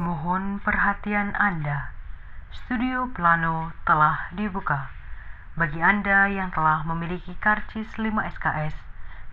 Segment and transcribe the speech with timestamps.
[0.00, 1.92] Mohon perhatian Anda.
[2.48, 4.88] Studio Plano telah dibuka.
[5.60, 8.72] Bagi Anda yang telah memiliki karcis 5 SKS,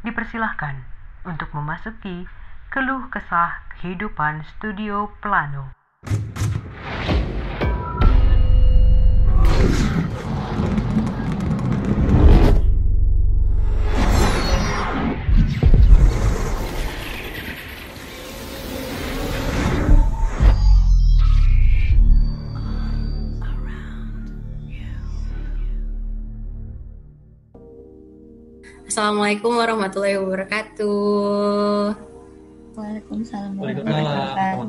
[0.03, 0.83] dipersilahkan
[1.23, 2.27] untuk memasuki
[2.67, 5.71] keluh kesah kehidupan Studio Plano.
[28.97, 31.93] Assalamualaikum warahmatullahi wabarakatuh.
[32.73, 34.65] Waalaikumsalam Waalaikumsalam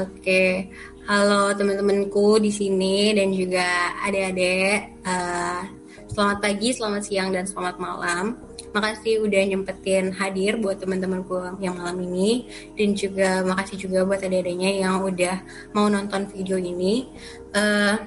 [0.00, 0.72] Oke,
[1.04, 5.04] halo teman-temanku di sini dan juga adik-adik.
[5.04, 5.68] Uh,
[6.08, 8.40] selamat pagi, selamat siang, dan selamat malam.
[8.72, 14.80] Makasih udah nyempetin hadir buat teman-temanku yang malam ini dan juga makasih juga buat adik-adiknya
[14.80, 15.44] yang udah
[15.76, 17.04] mau nonton video ini.
[17.52, 18.00] Uh,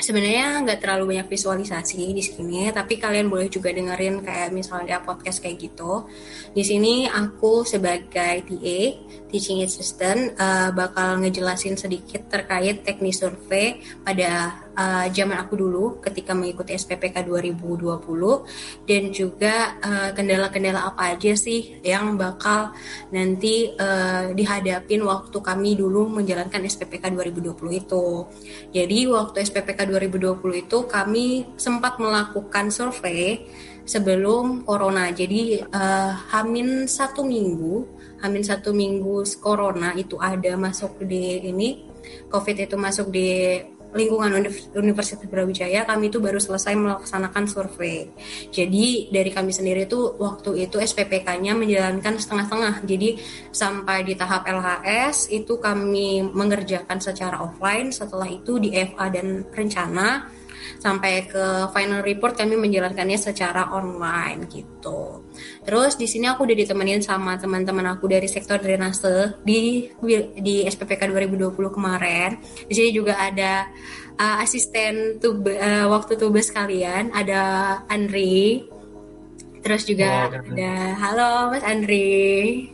[0.00, 5.44] sebenarnya nggak terlalu banyak visualisasi di sini, tapi kalian boleh juga dengerin kayak misalnya podcast
[5.44, 6.08] kayak gitu.
[6.56, 8.80] Di sini aku sebagai TA,
[9.30, 16.34] teaching assistant, uh, bakal ngejelasin sedikit terkait teknis survei pada uh, zaman aku dulu ketika
[16.34, 22.72] mengikuti SPPK 2020 dan juga kendala kendala-kendala apa aja sih yang bakal
[23.12, 28.06] nanti uh, dihadapin waktu kami dulu menjalankan SPPK 2020 itu.
[28.72, 33.44] Jadi waktu SPPK 2020 itu kami sempat melakukan survei
[33.84, 35.12] sebelum corona.
[35.12, 37.84] Jadi uh, hamin satu minggu,
[38.24, 41.84] hamin satu minggu corona itu ada masuk di ini,
[42.32, 43.60] COVID itu masuk di
[43.94, 44.30] lingkungan
[44.74, 48.10] Universitas Brawijaya kami itu baru selesai melaksanakan survei.
[48.50, 52.74] Jadi dari kami sendiri itu waktu itu SPPK-nya menjalankan setengah-setengah.
[52.86, 53.18] Jadi
[53.50, 57.90] sampai di tahap LHS itu kami mengerjakan secara offline.
[57.90, 60.39] Setelah itu di FA dan rencana
[60.78, 65.24] sampai ke final report kami menjalankannya secara online gitu.
[65.64, 69.88] Terus di sini aku udah ditemenin sama teman-teman aku dari sektor drainase di
[70.36, 72.40] di SPPK 2020 kemarin.
[72.68, 73.68] Di sini juga ada
[74.20, 77.42] uh, asisten tub uh, waktu tugas kalian, ada
[77.88, 78.68] Andri.
[79.60, 82.72] Terus juga oh, ada halo Mas Andri.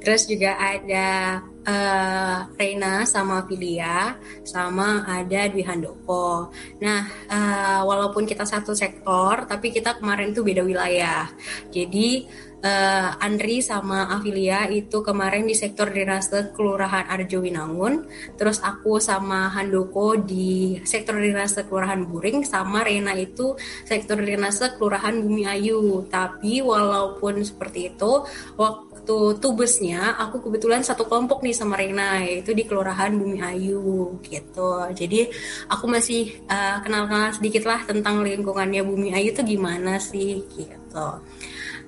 [0.00, 1.38] Terus juga ada
[1.70, 6.50] uh, Reina sama Filia sama ada Dwi Handoko.
[6.82, 11.30] Nah, uh, walaupun kita satu sektor, tapi kita kemarin itu beda wilayah.
[11.70, 12.26] Jadi
[12.64, 18.06] uh, Andri sama Afilia itu kemarin di sektor Dinase Kelurahan Arjo Winangun,
[18.36, 25.16] terus aku sama Handoko di sektor Dinase Kelurahan Buring, sama Rena itu sektor Dinase Kelurahan
[25.20, 26.06] Bumi Ayu.
[26.08, 28.24] Tapi walaupun seperti itu,
[28.56, 34.20] waktu waktu tubesnya aku kebetulan satu kelompok nih sama Rena yaitu di Kelurahan Bumi Ayu
[34.20, 34.86] gitu.
[34.92, 35.24] Jadi
[35.72, 41.08] aku masih uh, kenal-kenal sedikit lah tentang lingkungannya Bumi Ayu itu gimana sih gitu.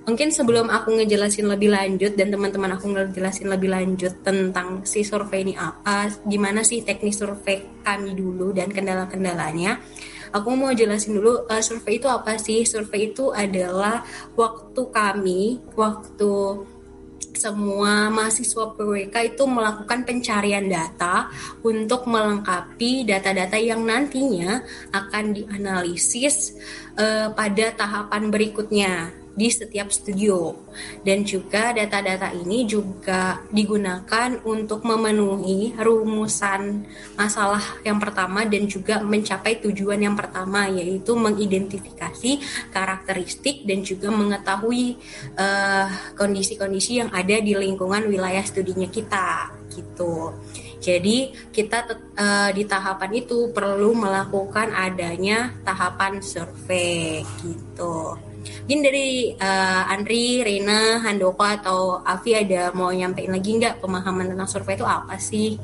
[0.02, 5.46] Mungkin sebelum aku ngejelasin lebih lanjut dan teman-teman aku ngejelasin lebih lanjut tentang si survei
[5.46, 9.78] ini apa, gimana sih teknis survei kami dulu dan kendala-kendalanya.
[10.34, 12.66] Aku mau jelasin dulu uh, survei itu apa sih?
[12.66, 14.02] Survei itu adalah
[14.34, 16.32] waktu kami, waktu
[17.38, 21.30] semua mahasiswa PWK itu melakukan pencarian data
[21.62, 26.58] untuk melengkapi data-data yang nantinya akan dianalisis
[26.98, 30.52] uh, pada tahapan berikutnya di setiap studio
[31.00, 36.84] dan juga data-data ini juga digunakan untuk memenuhi rumusan
[37.16, 45.00] masalah yang pertama dan juga mencapai tujuan yang pertama yaitu mengidentifikasi karakteristik dan juga mengetahui
[45.36, 50.36] eh, kondisi-kondisi uh, yang ada di lingkungan wilayah studinya kita gitu.
[50.82, 51.86] Jadi kita
[52.18, 58.18] uh, di tahapan itu perlu melakukan adanya tahapan survei gitu.
[58.42, 64.48] Mungkin dari uh, Andri, Reina, Handoko atau Avi ada mau nyampein lagi nggak pemahaman tentang
[64.50, 65.58] survei itu apa sih?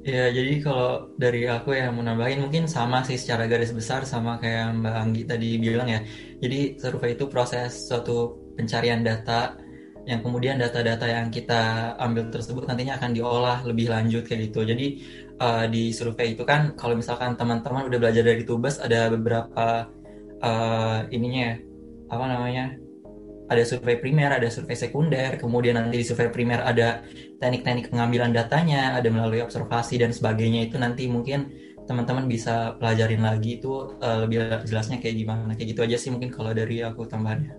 [0.00, 4.40] Ya, jadi kalau dari aku yang mau nambahin mungkin sama sih secara garis besar sama
[4.40, 6.00] kayak Mbak Anggi tadi bilang ya.
[6.40, 9.60] Jadi survei itu proses suatu pencarian data
[10.08, 14.64] yang kemudian data-data yang kita ambil tersebut nantinya akan diolah lebih lanjut kayak gitu.
[14.64, 14.86] Jadi
[15.40, 19.88] uh, di survei itu kan kalau misalkan teman-teman udah belajar dari Tubes ada beberapa
[20.44, 21.56] uh, ininya ya,
[22.12, 22.64] apa namanya?
[23.50, 27.02] Ada survei primer, ada survei sekunder, kemudian nanti di survei primer ada
[27.42, 31.50] teknik-teknik pengambilan datanya, ada melalui observasi dan sebagainya itu nanti mungkin
[31.90, 36.30] teman-teman bisa pelajarin lagi itu uh, lebih jelasnya kayak gimana kayak gitu aja sih mungkin
[36.30, 37.58] kalau dari aku tambahannya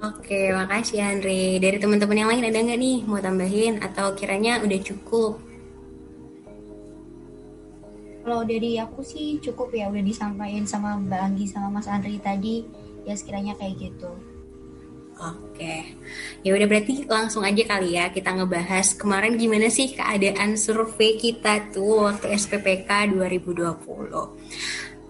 [0.00, 1.60] Oke, makasih Andre.
[1.60, 5.49] Dari teman-teman yang lain ada nggak nih mau tambahin atau kiranya udah cukup?
[8.20, 12.62] Kalau dari aku sih cukup ya udah disampaikan sama Mbak Anggi sama Mas Andri tadi
[13.08, 14.12] ya sekiranya kayak gitu.
[15.20, 15.84] Oke,
[16.40, 21.68] ya udah berarti langsung aja kali ya kita ngebahas kemarin gimana sih keadaan survei kita
[21.76, 23.76] tuh waktu SPPK 2020.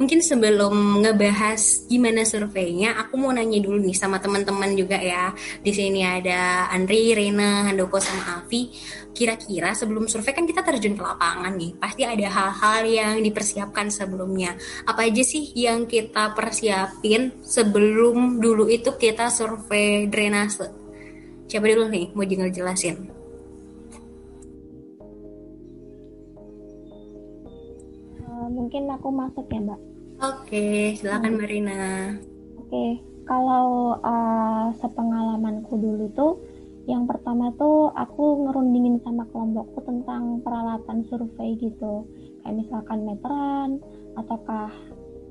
[0.00, 5.28] Mungkin sebelum ngebahas gimana surveinya, aku mau nanya dulu nih sama teman-teman juga ya.
[5.60, 8.72] Di sini ada Andri, Rena, Handoko, sama Avi.
[9.12, 11.76] Kira-kira sebelum survei kan kita terjun ke lapangan nih.
[11.76, 14.56] Pasti ada hal-hal yang dipersiapkan sebelumnya.
[14.88, 20.64] Apa aja sih yang kita persiapin sebelum dulu itu kita survei drainase?
[21.44, 23.04] Siapa dulu nih mau jelasin?
[28.24, 29.89] Uh, mungkin aku masuk ya mbak
[30.20, 32.12] Oke, silakan Marina.
[32.60, 36.36] Oke, kalau uh, sepengalamanku dulu tuh,
[36.84, 42.04] yang pertama tuh aku ngerundingin sama kelompokku tentang peralatan survei gitu,
[42.44, 43.80] kayak misalkan meteran
[44.20, 44.68] ataukah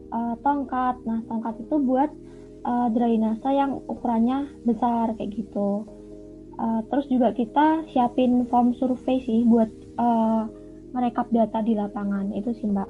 [0.09, 0.97] uh, tongkat.
[1.05, 2.09] Nah, tongkat itu buat
[2.65, 5.85] uh, drainase yang ukurannya besar kayak gitu.
[6.57, 9.69] Uh, terus juga kita siapin form survei sih buat
[10.01, 10.49] uh,
[10.97, 12.89] merekap data di lapangan itu sih mbak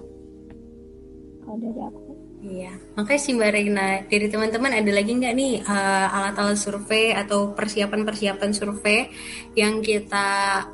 [1.50, 2.13] kalau dari aku.
[2.40, 7.51] Iya, makanya sih Mbak Regina, dari teman-teman ada lagi nggak nih uh, alat-alat survei atau
[7.51, 9.12] persiapan-persiapan survei
[9.60, 10.28] yang kita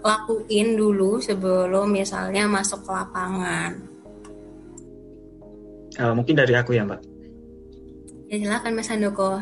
[0.03, 3.71] lakuin dulu sebelum misalnya masuk ke lapangan?
[5.95, 7.01] Uh, mungkin dari aku ya Mbak.
[8.29, 9.41] Ya silakan Mas Handoko.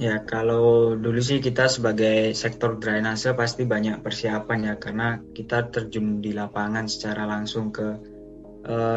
[0.00, 6.18] Ya kalau dulu sih kita sebagai sektor drainase pasti banyak persiapan ya karena kita terjun
[6.24, 8.13] di lapangan secara langsung ke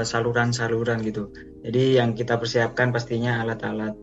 [0.03, 1.23] saluran-saluran uh, gitu.
[1.63, 3.95] Jadi yang kita persiapkan pastinya alat-alat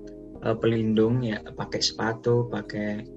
[0.44, 3.08] uh, pelindung ya, pakai sepatu, pakai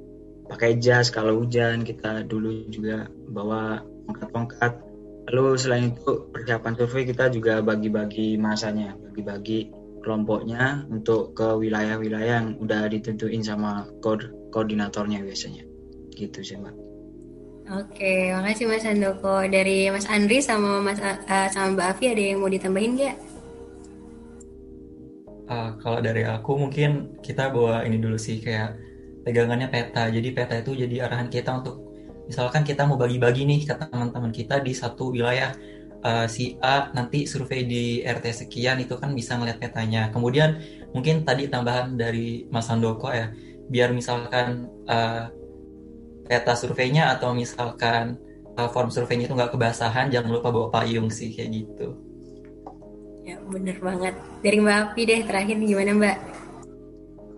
[0.48, 1.84] pakai jas kalau hujan.
[1.84, 4.74] Kita dulu juga bawa tongkat-tongkat.
[5.28, 9.68] Lalu selain itu persiapan survei kita juga bagi-bagi masanya, bagi-bagi
[10.00, 13.92] kelompoknya untuk ke wilayah-wilayah yang udah ditentuin sama
[14.56, 15.68] koordinatornya biasanya.
[16.16, 16.87] Gitu sih mbak.
[17.68, 19.44] Oke, makasih Mas Andoko.
[19.44, 23.16] Dari Mas Andri sama Mas uh, sama Mbak Afi ada yang mau ditambahin nggak?
[25.52, 28.80] Uh, kalau dari aku mungkin kita bawa ini dulu sih kayak
[29.28, 30.08] pegangannya peta.
[30.08, 31.84] Jadi peta itu jadi arahan kita untuk
[32.32, 35.52] misalkan kita mau bagi-bagi nih ke teman-teman kita di satu wilayah
[36.08, 40.08] uh, si A nanti survei di RT sekian itu kan bisa ngeliat petanya.
[40.16, 40.64] Kemudian
[40.96, 43.28] mungkin tadi tambahan dari Mas Andoko ya,
[43.68, 45.28] biar misalkan uh,
[46.28, 48.20] peta surveinya atau misalkan
[48.60, 51.96] uh, form surveinya itu nggak kebasahan jangan lupa bawa payung sih kayak gitu.
[53.28, 54.16] Ya bener banget.
[54.40, 56.18] Dari Mbak Api deh terakhir gimana Mbak?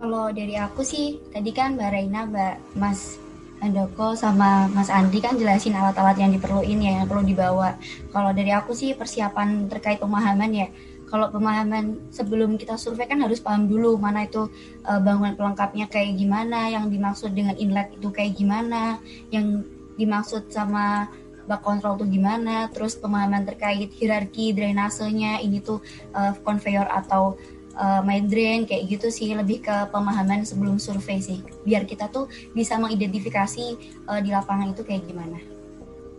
[0.00, 3.18] Kalau dari aku sih tadi kan Mbak Reina Mbak Mas
[3.60, 7.76] Andoko sama Mas Andi kan jelasin alat-alat yang diperluin ya yang perlu dibawa.
[8.08, 10.66] Kalau dari aku sih persiapan terkait pemahaman ya
[11.10, 14.46] kalau pemahaman sebelum kita survei kan harus paham dulu mana itu
[14.86, 19.02] uh, bangunan pelengkapnya kayak gimana, yang dimaksud dengan inlet itu kayak gimana,
[19.34, 19.66] yang
[19.98, 21.10] dimaksud sama
[21.50, 25.82] bak kontrol itu gimana, terus pemahaman terkait hierarki drainasenya ini tuh
[26.14, 27.34] uh, conveyor atau
[27.74, 31.42] uh, main drain kayak gitu sih lebih ke pemahaman sebelum survei sih.
[31.66, 33.66] Biar kita tuh bisa mengidentifikasi
[34.06, 35.49] uh, di lapangan itu kayak gimana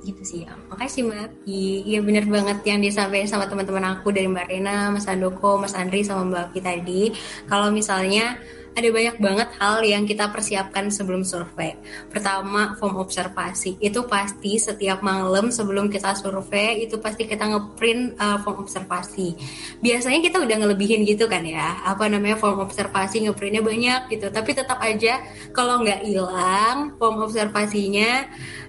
[0.06, 0.54] gitu sih ya.
[0.70, 5.62] Makasih Mbak Iya bener banget yang disampaikan sama teman-teman aku dari Mbak Rena, Mas Andoko,
[5.62, 7.04] Mas Andri sama Mbak Aki tadi.
[7.46, 8.38] Kalau misalnya
[8.72, 11.76] ada banyak banget hal yang kita persiapkan sebelum survei.
[12.08, 13.76] Pertama, form observasi.
[13.84, 19.36] Itu pasti setiap malam sebelum kita survei, itu pasti kita ngeprint uh, form observasi.
[19.84, 24.32] Biasanya kita udah ngelebihin gitu kan ya, apa namanya form observasi, ngeprintnya banyak gitu.
[24.32, 25.20] Tapi tetap aja
[25.52, 28.24] kalau nggak hilang form observasinya,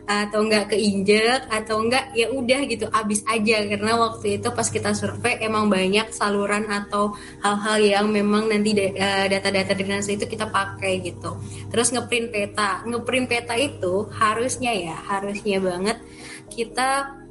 [0.05, 3.63] atau enggak keinjek atau enggak ya udah gitu abis aja.
[3.67, 9.27] Karena waktu itu pas kita survei emang banyak saluran atau hal-hal yang memang nanti eh,
[9.31, 11.39] data-data drainase itu kita pakai gitu.
[11.71, 12.83] Terus ngeprint peta.
[12.85, 15.99] Ngeprint peta itu harusnya ya harusnya banget
[16.53, 17.22] kita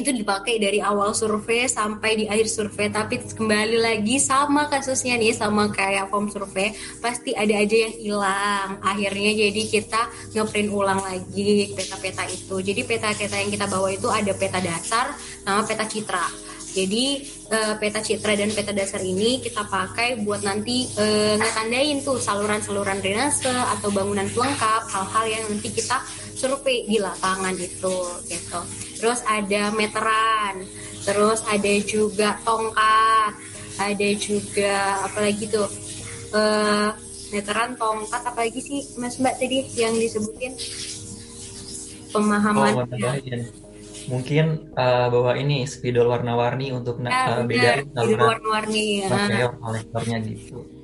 [0.00, 2.88] itu dipakai dari awal survei sampai di akhir survei.
[2.88, 8.68] Tapi kembali lagi sama kasusnya nih sama kayak form survei pasti ada aja yang hilang.
[8.80, 10.00] Akhirnya jadi kita
[10.38, 12.56] ngeprint ulang lagi peta-peta itu.
[12.62, 15.12] Jadi peta-peta yang kita bawa itu ada peta dasar
[15.42, 16.48] sama peta citra.
[16.68, 22.20] Jadi uh, peta citra dan peta dasar ini kita pakai buat nanti uh, ngetandain tuh
[22.20, 25.98] saluran-saluran drainase atau bangunan pelengkap hal-hal yang nanti kita
[26.38, 27.96] survei di lapangan itu
[28.30, 28.60] gitu.
[29.02, 30.62] Terus ada meteran
[31.02, 33.32] terus ada juga tongkat
[33.78, 35.66] ada juga apalagi tuh
[36.36, 36.90] uh,
[37.34, 40.54] meteran tongkat apalagi sih mas mbak tadi yang disebutin?
[42.08, 42.72] Pemahaman.
[42.72, 42.88] Oh,
[44.08, 49.52] mungkin uh, bawa ini spidol warna-warni untuk ya, uh, bedain warna-warni ya.
[49.52, 50.77] kolektornya gitu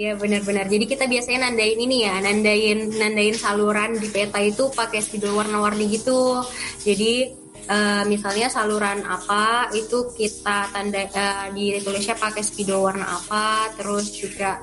[0.00, 0.64] Ya benar-benar.
[0.64, 5.92] Jadi kita biasanya nandain ini ya, nandain nandain saluran di peta itu pakai spidol warna-warni
[5.92, 6.40] gitu.
[6.80, 7.28] Jadi
[7.68, 14.08] uh, misalnya saluran apa itu kita tanda uh, di tulisnya pakai spidol warna apa, terus
[14.16, 14.56] juga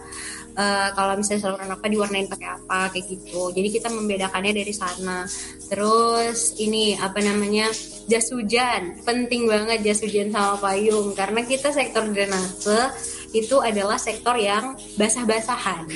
[0.58, 3.54] uh, kalau misalnya saluran apa diwarnain pakai apa kayak gitu.
[3.54, 5.22] Jadi kita membedakannya dari sana.
[5.70, 7.70] Terus ini apa namanya
[8.10, 12.90] jas hujan penting banget jas hujan sama payung karena kita sektor drainase
[13.34, 15.88] itu adalah sektor yang basah-basahan.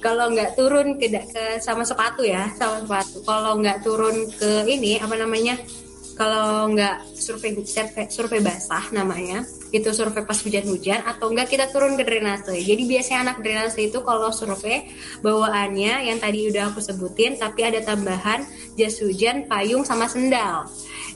[0.00, 3.20] Kalau nggak turun ke, ke sama sepatu ya sama sepatu.
[3.22, 5.60] Kalau nggak turun ke ini apa namanya
[6.20, 9.40] kalau nggak survei survei, survei basah namanya
[9.72, 14.04] itu survei pas hujan-hujan atau enggak kita turun ke drainase jadi biasanya anak drainase itu
[14.04, 14.92] kalau survei
[15.24, 18.44] bawaannya yang tadi udah aku sebutin tapi ada tambahan
[18.76, 20.68] jas hujan payung sama sendal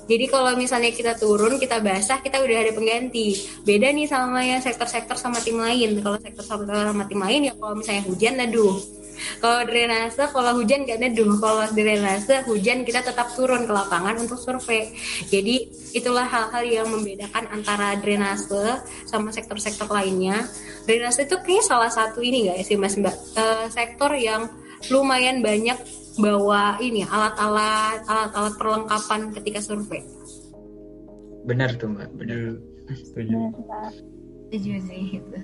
[0.05, 3.41] jadi kalau misalnya kita turun, kita basah, kita udah ada pengganti.
[3.65, 5.97] Beda nih sama yang sektor-sektor sama tim lain.
[6.05, 9.04] Kalau sektor sama tim lain ya kalau misalnya hujan, aduh.
[9.39, 11.37] Kalau drainase, kalau hujan nggak neduh.
[11.39, 14.93] Kalau drainase, hujan kita tetap turun ke lapangan untuk survei.
[15.29, 20.47] Jadi itulah hal-hal yang membedakan antara drainase sama sektor-sektor lainnya.
[20.85, 23.17] Drainase itu kayaknya salah satu ini nggak sih Mas Mbak?
[23.37, 24.51] Uh, sektor yang
[24.93, 25.79] lumayan banyak
[26.15, 30.03] bawa ini alat-alat alat-alat perlengkapan ketika survei.
[31.45, 32.57] Benar tuh mbak, benar.
[33.07, 33.37] Setuju.
[34.49, 35.39] Setuju sih itu.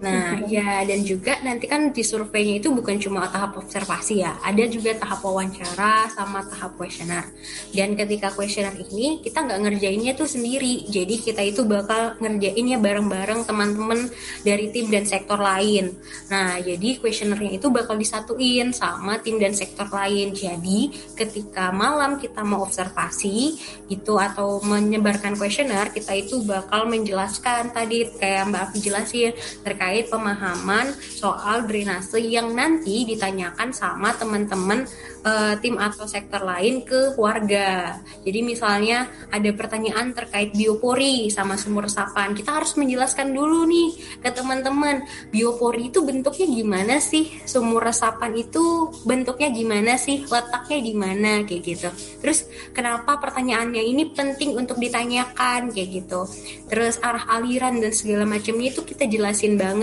[0.00, 4.64] Nah, ya dan juga nanti kan di surveinya itu bukan cuma tahap observasi ya, ada
[4.64, 7.28] juga tahap wawancara sama tahap kuesioner.
[7.68, 13.44] Dan ketika kuesioner ini kita nggak ngerjainnya tuh sendiri, jadi kita itu bakal ngerjainnya bareng-bareng
[13.44, 14.08] teman-teman
[14.40, 15.92] dari tim dan sektor lain.
[16.32, 20.32] Nah, jadi kuesionernya itu bakal disatuin sama tim dan sektor lain.
[20.32, 23.52] Jadi ketika malam kita mau observasi
[23.92, 30.06] itu atau menyebarkan kuesioner, kita itu bakal menjelaskan tadi kayak Mbak Afi jelasin terkait terkait
[30.06, 34.86] pemahaman soal drainase yang nanti ditanyakan sama teman-teman
[35.26, 37.98] uh, tim atau sektor lain ke warga.
[38.22, 43.90] Jadi misalnya ada pertanyaan terkait biopori sama sumur resapan, kita harus menjelaskan dulu nih
[44.22, 45.02] ke teman-teman
[45.34, 51.62] biopori itu bentuknya gimana sih, sumur resapan itu bentuknya gimana sih, letaknya di mana kayak
[51.66, 51.88] gitu.
[52.22, 56.30] Terus kenapa pertanyaannya ini penting untuk ditanyakan kayak gitu.
[56.70, 59.79] Terus arah aliran dan segala macamnya itu kita jelasin banget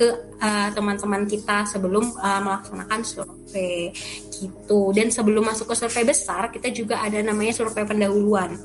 [0.00, 0.08] ke
[0.40, 3.92] uh, teman-teman kita sebelum uh, melaksanakan survei
[4.32, 4.96] gitu.
[4.96, 8.56] Dan sebelum masuk ke survei besar, kita juga ada namanya survei pendahuluan.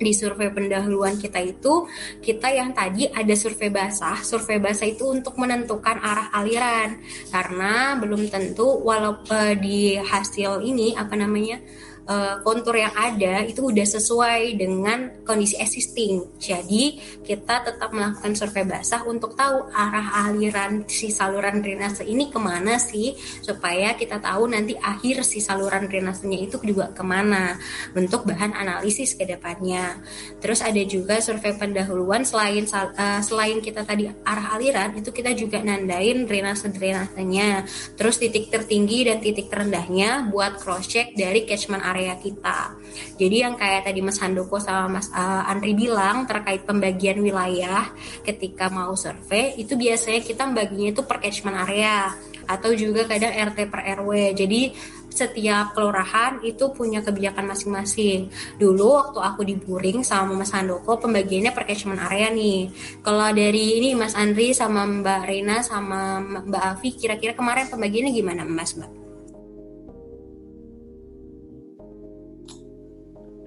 [0.00, 1.84] Di survei pendahuluan kita itu
[2.24, 4.20] kita yang tadi ada survei basah.
[4.20, 7.00] Survei basah itu untuk menentukan arah aliran.
[7.32, 11.60] Karena belum tentu walaupun uh, di hasil ini apa namanya
[12.10, 16.34] uh, kontur yang ada itu udah sesuai dengan kondisi existing.
[16.42, 22.38] Jadi kita tetap melakukan survei basah untuk tahu arah aliran si saluran drainase ini ke
[22.42, 27.54] mana sih supaya kita tahu nanti akhir si saluran drainasenya itu juga ke mana
[27.94, 30.02] bentuk bahan analisis ke depannya.
[30.42, 35.62] Terus ada juga survei pendahuluan selain uh, selain kita tadi arah aliran itu kita juga
[35.62, 37.64] nandain drainase drainasenya.
[37.94, 42.72] Terus titik tertinggi dan titik terendahnya buat cross check dari catchment area area kita.
[43.20, 47.92] Jadi yang kayak tadi Mas Handoko sama Mas uh, Andri bilang terkait pembagian wilayah
[48.24, 52.08] ketika mau survei itu biasanya kita baginya itu per catchment area
[52.48, 54.32] atau juga kadang RT per RW.
[54.32, 54.62] Jadi
[55.10, 58.30] setiap kelurahan itu punya kebijakan masing-masing.
[58.56, 62.70] Dulu waktu aku di Buring sama Mas Handoko pembagiannya per catchment area nih.
[63.04, 68.42] Kalau dari ini Mas Andri sama Mbak Rina sama Mbak Afi kira-kira kemarin pembagiannya gimana
[68.46, 68.99] Mas Mbak?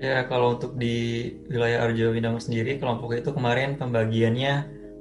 [0.03, 4.53] Ya, kalau untuk di wilayah Arjo Windango sendiri, kelompok itu kemarin pembagiannya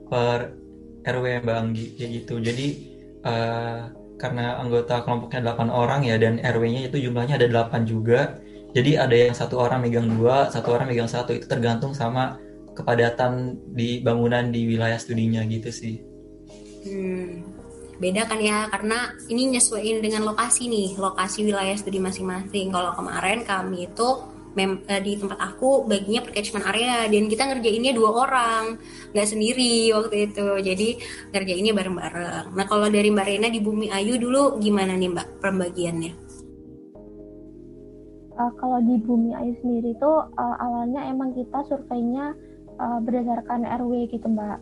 [0.06, 0.54] per
[1.02, 2.38] RW Mbak Anggi, kayak gitu.
[2.38, 2.66] Jadi,
[3.26, 8.38] uh, karena anggota kelompoknya 8 orang ya, dan RW-nya itu jumlahnya ada 8 juga.
[8.78, 12.38] Jadi ada yang satu orang megang dua, satu orang megang satu, itu tergantung sama
[12.78, 15.98] kepadatan di bangunan di wilayah studinya gitu sih.
[16.86, 17.42] Hmm,
[17.98, 23.46] beda kan ya karena ini nyesuaiin dengan lokasi nih lokasi wilayah studi masing-masing kalau kemarin
[23.46, 24.08] kami itu
[24.52, 28.76] mem uh, di tempat aku baginya per catchment area dan kita ngerjainnya dua orang
[29.12, 30.88] nggak sendiri waktu itu jadi
[31.32, 36.32] ngerjainnya bareng-bareng nah kalau dari mbak Rena di Bumi Ayu dulu gimana nih mbak pembagiannya
[38.38, 42.32] uh, kalau di Bumi Ayu sendiri itu uh, awalnya emang kita surveinya
[42.80, 44.58] uh, berdasarkan RW gitu mbak.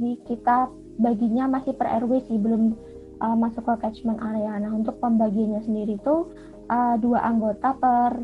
[0.00, 2.74] Jadi kita baginya masih per RW sih belum
[3.20, 4.58] uh, masuk ke catchment area.
[4.58, 6.32] Nah untuk pembagiannya sendiri itu
[6.72, 8.16] uh, dua anggota per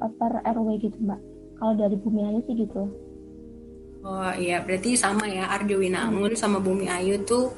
[0.00, 1.20] per RW gitu mbak.
[1.56, 2.82] Kalau dari Bumi Ayu sih gitu.
[4.06, 7.50] Oh iya, berarti sama ya Arjo Winangun sama Bumi Ayu tuh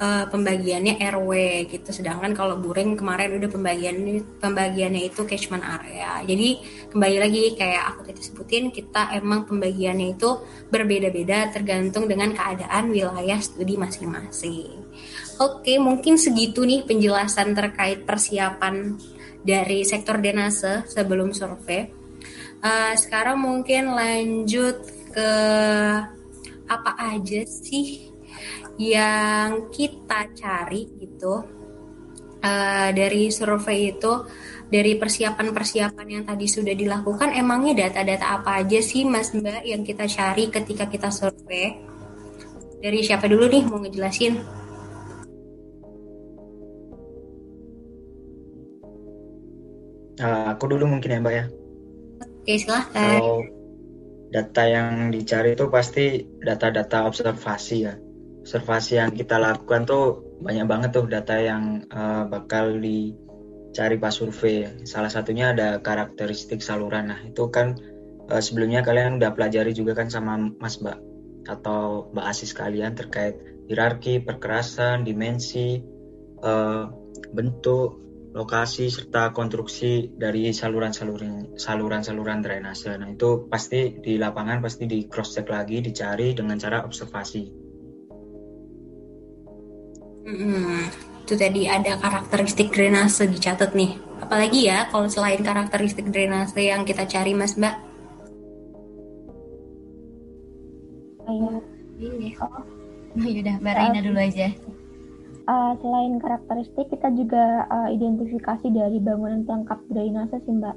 [0.00, 1.30] uh, pembagiannya RW
[1.68, 1.90] gitu.
[1.92, 6.22] Sedangkan kalau Buring kemarin udah pembagiannya pembagiannya itu catchment area.
[6.24, 10.30] Jadi kembali lagi kayak aku tadi sebutin kita emang pembagiannya itu
[10.72, 14.82] berbeda-beda tergantung dengan keadaan wilayah studi masing-masing.
[15.40, 18.94] Oke, mungkin segitu nih penjelasan terkait persiapan
[19.42, 21.90] dari sektor denase sebelum survei.
[22.62, 25.30] Uh, sekarang mungkin lanjut ke
[26.70, 28.08] apa aja sih
[28.80, 31.42] yang kita cari gitu
[32.40, 34.12] uh, dari survei itu
[34.72, 40.08] dari persiapan-persiapan yang tadi sudah dilakukan emangnya data-data apa aja sih Mas Mbak yang kita
[40.08, 41.76] cari ketika kita survei
[42.80, 44.61] dari siapa dulu nih mau ngejelasin
[50.22, 51.44] uh, aku dulu mungkin ya Mbak ya
[52.22, 53.38] oke silahkan kalau
[54.32, 57.94] data yang dicari itu pasti data-data observasi ya
[58.42, 64.82] observasi yang kita lakukan tuh banyak banget tuh data yang uh, bakal dicari pas survei.
[64.82, 67.14] Salah satunya ada karakteristik saluran.
[67.14, 67.78] Nah itu kan
[68.26, 70.98] uh, sebelumnya kalian udah pelajari juga kan sama Mas Mbak
[71.46, 73.38] atau Mbak Asis kalian terkait
[73.70, 75.78] hierarki, perkerasan, dimensi,
[76.42, 76.90] uh,
[77.30, 78.02] bentuk,
[78.32, 82.96] lokasi serta konstruksi dari saluran-saluran saluran-saluran drainase.
[82.96, 87.44] Nah itu pasti di lapangan pasti di cross check lagi, dicari dengan cara observasi.
[90.22, 90.88] Hmm,
[91.28, 94.00] itu tadi ada karakteristik drainase dicatat nih.
[94.24, 97.76] Apalagi ya kalau selain karakteristik drainase yang kita cari Mas Mbak?
[101.28, 101.60] Ayo.
[102.00, 102.34] Ini.
[102.40, 102.64] Oh.
[103.12, 104.48] Oh yaudah, Mbak Raina dulu aja.
[105.42, 110.76] Uh, selain karakteristik, kita juga uh, identifikasi dari bangunan pelengkap drainase sih Mbak.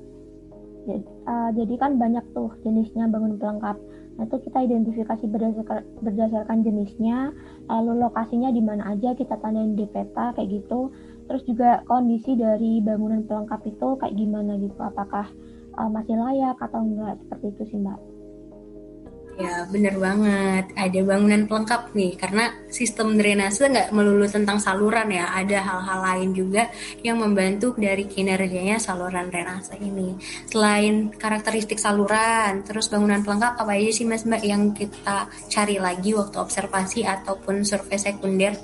[0.89, 3.77] Jadi, uh, jadi kan banyak tuh jenisnya bangunan pelengkap.
[4.15, 7.29] Nah, itu kita identifikasi berdasarkan, berdasarkan jenisnya,
[7.69, 10.89] lalu lokasinya di mana aja kita tandain di peta kayak gitu.
[11.29, 15.29] Terus juga kondisi dari bangunan pelengkap itu kayak gimana gitu, apakah
[15.77, 18.14] uh, masih layak atau enggak seperti itu sih Mbak.
[19.35, 25.27] Ya bener banget, ada bangunan pelengkap nih karena sistem drainase nggak melulu tentang saluran ya,
[25.27, 26.71] ada hal-hal lain juga
[27.03, 30.15] yang membantu dari kinerjanya saluran drainase ini.
[30.47, 36.15] Selain karakteristik saluran, terus bangunan pelengkap apa aja sih mas mbak yang kita cari lagi
[36.15, 38.55] waktu observasi ataupun survei sekunder?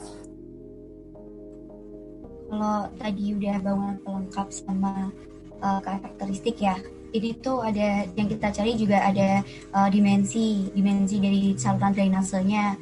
[2.47, 5.11] Kalau tadi udah bangunan pelengkap sama
[5.59, 6.79] uh, karakteristik ya,
[7.11, 9.43] jadi itu ada yang kita cari juga ada
[9.75, 12.79] uh, dimensi dimensi dari saluran drainasenya.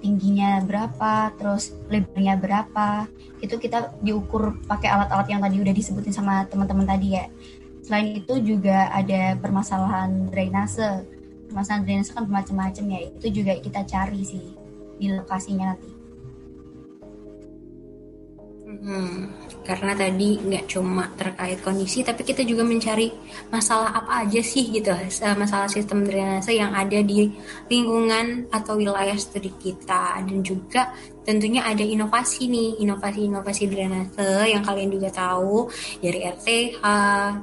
[0.00, 3.08] Tingginya berapa terus lebarnya berapa.
[3.40, 7.24] Itu kita diukur pakai alat-alat yang tadi udah disebutin sama teman-teman tadi ya.
[7.80, 11.04] Selain itu juga ada permasalahan drainase.
[11.48, 14.44] Permasalahan drainase kan bermacam-macam ya itu juga kita cari sih
[15.00, 15.90] di lokasinya nanti.
[18.70, 19.26] Hmm,
[19.60, 23.12] karena tadi nggak cuma terkait kondisi, tapi kita juga mencari
[23.52, 27.28] masalah apa aja sih gitu, eh, masalah sistem drainase yang ada di
[27.68, 34.90] lingkungan atau wilayah studi kita, dan juga tentunya ada inovasi nih, inovasi-inovasi drainase yang kalian
[34.90, 35.68] juga tahu
[36.00, 36.84] dari RTH,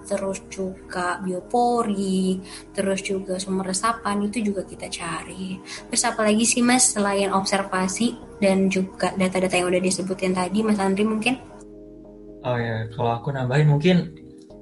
[0.09, 2.41] terus juga biopori,
[2.73, 5.55] terus juga sumber resapan itu juga kita cari.
[5.87, 10.81] Terus apa lagi sih mas selain observasi dan juga data-data yang udah disebutin tadi, mas
[10.81, 11.56] Andri mungkin?
[12.47, 14.15] Oh ya, kalau aku nambahin mungkin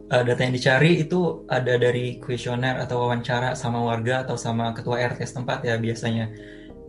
[0.10, 5.06] uh, data yang dicari itu ada dari kuesioner atau wawancara sama warga atau sama ketua
[5.06, 6.34] RT setempat ya biasanya.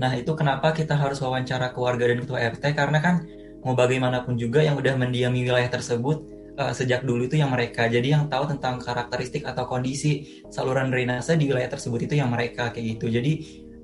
[0.00, 3.28] Nah, itu kenapa kita harus wawancara keluarga dan ketua RT karena kan
[3.60, 6.16] mau bagaimanapun juga yang udah mendiami wilayah tersebut
[6.56, 7.92] uh, sejak dulu itu yang mereka.
[7.92, 12.72] Jadi yang tahu tentang karakteristik atau kondisi saluran drainase di wilayah tersebut itu yang mereka
[12.72, 13.12] kayak gitu.
[13.12, 13.32] Jadi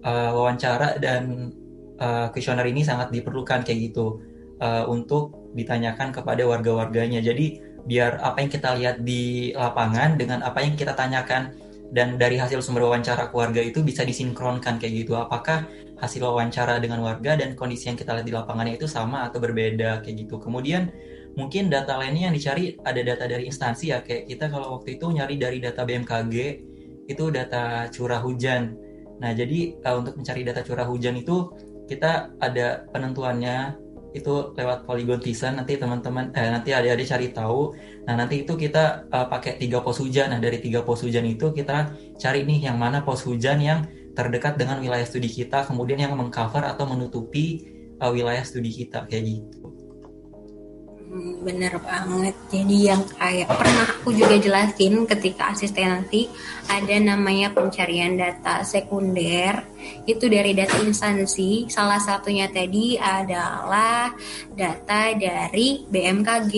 [0.00, 1.52] uh, wawancara dan
[2.00, 4.31] uh, kuesioner ini sangat diperlukan kayak gitu
[4.62, 7.18] uh, untuk ditanyakan kepada warga-warganya.
[7.18, 11.50] Jadi biar apa yang kita lihat di lapangan dengan apa yang kita tanyakan
[11.92, 15.18] dan dari hasil sumber wawancara keluarga itu bisa disinkronkan kayak gitu.
[15.18, 15.68] Apakah
[16.00, 20.00] hasil wawancara dengan warga dan kondisi yang kita lihat di lapangannya itu sama atau berbeda
[20.00, 20.40] kayak gitu.
[20.40, 20.88] Kemudian
[21.36, 24.00] mungkin data lainnya yang dicari ada data dari instansi ya.
[24.00, 26.34] Kayak kita kalau waktu itu nyari dari data BMKG
[27.12, 28.72] itu data curah hujan.
[29.20, 31.52] Nah jadi uh, untuk mencari data curah hujan itu
[31.92, 33.81] kita ada penentuannya
[34.12, 37.72] itu lewat Polygon Tisan nanti teman-teman eh, nanti adik-adik cari tahu.
[38.08, 40.32] Nah nanti itu kita uh, pakai tiga pos hujan.
[40.32, 44.60] Nah dari tiga pos hujan itu kita cari nih yang mana pos hujan yang terdekat
[44.60, 47.64] dengan wilayah studi kita kemudian yang mengcover atau menutupi
[47.98, 49.81] uh, wilayah studi kita kayak gitu
[51.12, 52.32] bener banget.
[52.48, 56.24] Jadi yang kayak pernah aku juga jelasin ketika asistensi
[56.72, 59.60] ada namanya pencarian data sekunder
[60.08, 61.68] itu dari data instansi.
[61.68, 64.08] Salah satunya tadi adalah
[64.56, 66.54] data dari BMKG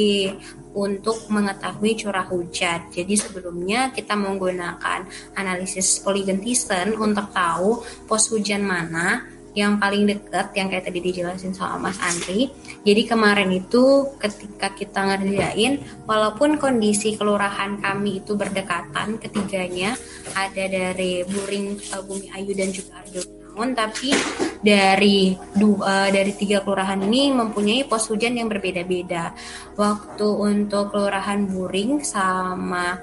[0.74, 2.90] untuk mengetahui curah hujan.
[2.94, 6.42] Jadi sebelumnya kita menggunakan analisis polygon
[6.98, 12.50] untuk tahu pos hujan mana yang paling dekat yang kayak tadi dijelasin sama Mas Andri.
[12.82, 19.94] Jadi kemarin itu ketika kita ngerjain walaupun kondisi kelurahan kami itu berdekatan ketiganya
[20.34, 24.10] ada dari Buring, Bumi Ayu dan juga Arjo namun tapi
[24.66, 29.30] dari dua dari tiga kelurahan ini mempunyai pos hujan yang berbeda-beda.
[29.78, 32.98] Waktu untuk kelurahan Buring sama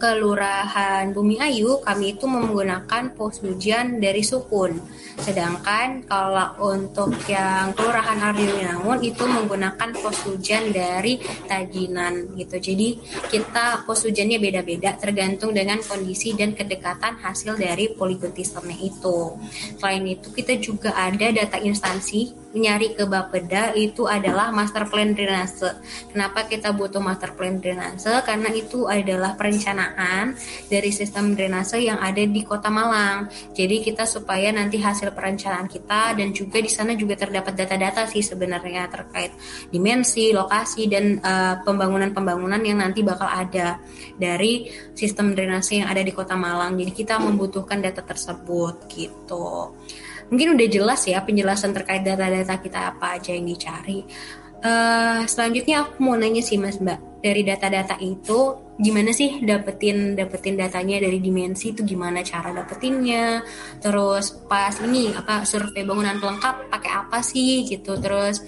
[0.00, 4.80] Kelurahan Bumi Ayu kami itu menggunakan pos hujan dari Sukun.
[5.20, 12.56] Sedangkan kalau untuk yang Kelurahan Ardiwinangun itu menggunakan pos hujan dari Tajinan gitu.
[12.56, 12.96] Jadi
[13.28, 18.32] kita pos hujannya beda-beda tergantung dengan kondisi dan kedekatan hasil dari poligon
[18.80, 19.36] itu.
[19.76, 25.78] Selain itu kita juga ada data instansi nyari ke Bapeda itu adalah master plan drainase.
[26.10, 28.10] Kenapa kita butuh master plan drainase?
[28.26, 29.89] Karena itu adalah perencanaan
[30.66, 33.30] dari sistem drainase yang ada di Kota Malang.
[33.54, 38.22] Jadi kita supaya nanti hasil perencanaan kita dan juga di sana juga terdapat data-data sih
[38.22, 39.32] sebenarnya terkait
[39.68, 43.78] dimensi, lokasi dan uh, pembangunan-pembangunan yang nanti bakal ada
[44.16, 46.78] dari sistem drainase yang ada di Kota Malang.
[46.78, 49.74] Jadi kita membutuhkan data tersebut gitu
[50.30, 54.06] mungkin udah jelas ya penjelasan terkait data-data kita apa aja yang dicari.
[54.60, 60.56] Uh, selanjutnya aku mau nanya sih Mas Mbak, dari data-data itu gimana sih dapetin dapetin
[60.56, 63.44] datanya dari dimensi itu gimana cara dapetinnya?
[63.78, 68.00] Terus pas ini apa survei bangunan pelengkap pakai apa sih gitu?
[68.00, 68.40] Terus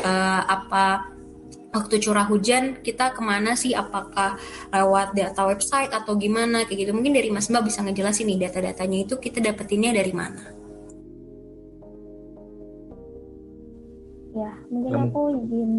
[0.00, 1.10] uh, apa
[1.70, 4.38] waktu curah hujan kita ke mana sih apakah
[4.74, 8.98] lewat data website atau gimana kayak gitu mungkin dari Mas Mbak bisa ngejelasin nih data-datanya
[9.06, 10.42] itu kita dapetinnya dari mana?
[14.30, 15.72] Ya, mungkin aku izin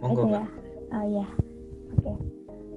[0.00, 0.44] Monggo, aja ya.
[0.90, 1.26] Uh, ya,
[2.00, 2.08] oke.
[2.08, 2.16] Okay.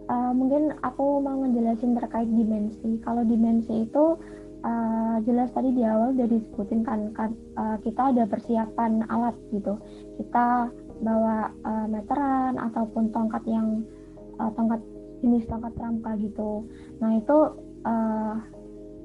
[0.03, 2.99] Uh, mungkin aku mau ngejelasin terkait dimensi.
[3.07, 4.19] Kalau dimensi itu
[4.67, 9.79] uh, jelas tadi di awal udah disebutin kan, kan uh, kita ada persiapan alat gitu.
[10.19, 10.67] Kita
[10.99, 13.88] bawa uh, meteran ataupun tongkat yang
[14.43, 14.83] uh, tongkat
[15.23, 16.67] jenis tongkat rangka gitu.
[16.99, 17.38] Nah itu
[17.88, 18.36] uh,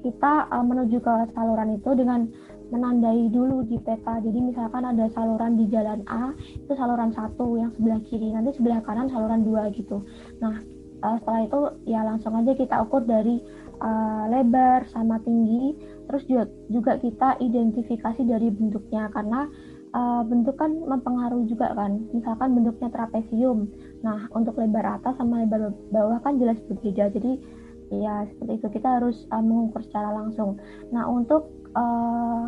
[0.03, 2.27] kita uh, menuju ke saluran itu dengan
[2.69, 4.21] menandai dulu di peta.
[4.21, 8.81] Jadi misalkan ada saluran di jalan A, itu saluran satu yang sebelah kiri, nanti sebelah
[8.85, 10.05] kanan saluran dua gitu.
[10.41, 10.61] Nah
[11.03, 13.41] uh, setelah itu ya langsung aja kita ukur dari
[13.81, 15.75] uh, lebar sama tinggi,
[16.07, 19.49] terus juga, juga kita identifikasi dari bentuknya karena
[19.93, 22.05] uh, bentuk kan mempengaruhi juga kan.
[22.13, 23.69] Misalkan bentuknya trapesium,
[24.05, 27.11] nah untuk lebar atas sama lebar bawah kan jelas berbeda.
[27.13, 30.61] Jadi ya seperti itu kita harus uh, mengukur secara langsung.
[30.93, 32.45] Nah untuk uh,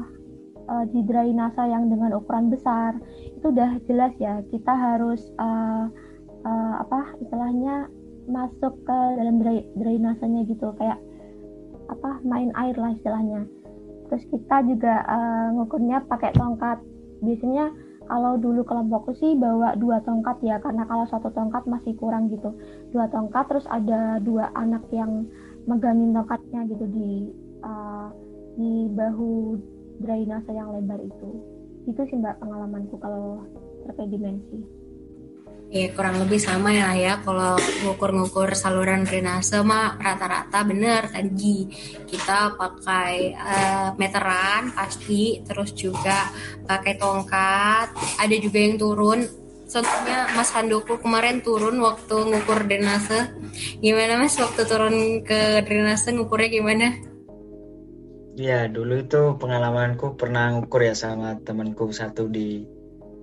[0.70, 2.98] uh, di drainase yang dengan ukuran besar
[3.38, 5.90] itu udah jelas ya kita harus uh,
[6.46, 7.90] uh, apa istilahnya
[8.30, 9.42] masuk ke dalam
[9.78, 11.02] drainasenya gitu kayak
[11.90, 13.44] apa main air lah istilahnya.
[14.08, 16.80] Terus kita juga uh, ngukurnya pakai tongkat.
[17.24, 17.72] Biasanya
[18.08, 22.52] kalau dulu kelompokku sih bawa dua tongkat ya karena kalau satu tongkat masih kurang gitu.
[22.92, 25.28] Dua tongkat terus ada dua anak yang
[25.68, 27.12] megangin tongkatnya gitu di
[27.64, 28.10] uh,
[28.56, 29.58] di bahu
[30.02, 31.30] drainase yang lebar itu.
[31.90, 33.46] Itu sih mbak pengalamanku kalau
[33.88, 34.82] terkait dimensi.
[35.72, 37.14] Ya kurang lebih sama ya ya.
[37.24, 37.56] Kalau
[37.88, 41.64] ngukur-ngukur saluran drainase mah rata-rata bener tadi.
[42.04, 45.40] Kita pakai uh, meteran pasti.
[45.48, 46.28] Terus juga
[46.68, 47.88] pakai tongkat.
[48.20, 49.24] Ada juga yang turun.
[49.72, 53.32] Contohnya Mas Handoko kemarin turun waktu ngukur drainase.
[53.80, 57.11] Gimana Mas waktu turun ke drainase ngukurnya gimana?
[58.42, 62.66] Ya, dulu itu pengalamanku pernah ngukur ya sama temanku satu di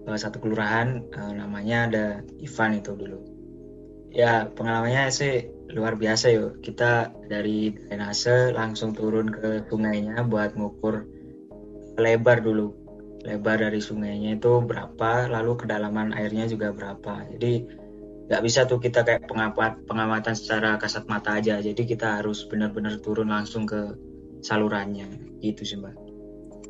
[0.07, 2.07] uh, satu kelurahan uh, namanya ada
[2.38, 3.18] Ivan itu dulu.
[4.14, 6.62] Ya, pengalamannya sih luar biasa yuk.
[6.62, 11.02] Kita dari drainase langsung turun ke sungainya buat ngukur
[11.98, 12.70] lebar dulu.
[13.26, 17.26] Lebar dari sungainya itu berapa, lalu kedalaman airnya juga berapa.
[17.35, 17.66] Jadi
[18.31, 21.59] nggak bisa tuh kita kayak pengamat, pengamatan secara kasat mata aja.
[21.59, 23.98] Jadi kita harus benar-benar turun langsung ke
[24.42, 25.07] salurannya
[25.42, 26.09] gitu sih mbak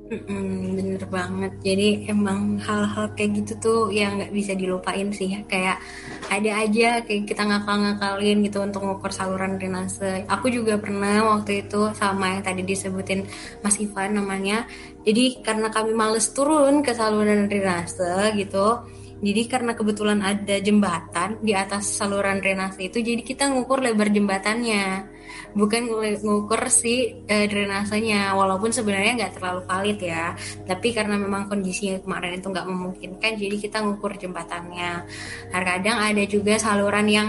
[0.09, 1.53] Mm-mm, bener banget.
[1.61, 5.29] Jadi emang hal-hal kayak gitu tuh yang nggak bisa dilupain sih.
[5.45, 5.85] Kayak
[6.33, 10.25] ada aja kayak kita ngakal-ngakalin gitu untuk mengukur saluran drainase.
[10.33, 13.29] Aku juga pernah waktu itu sama yang tadi disebutin
[13.61, 14.65] Mas Ivan namanya.
[15.05, 18.81] Jadi karena kami males turun ke saluran drainase gitu,
[19.19, 25.19] jadi karena kebetulan ada jembatan di atas saluran drainase itu, jadi kita ngukur lebar jembatannya.
[25.59, 25.91] Bukan
[26.23, 30.39] ngukur si uh, drainasenya walaupun sebenarnya nggak terlalu valid ya.
[30.65, 35.05] Tapi karena memang kondisinya kemarin itu nggak memungkinkan jadi kita ngukur jembatannya.
[35.51, 37.29] Kadang ada juga saluran yang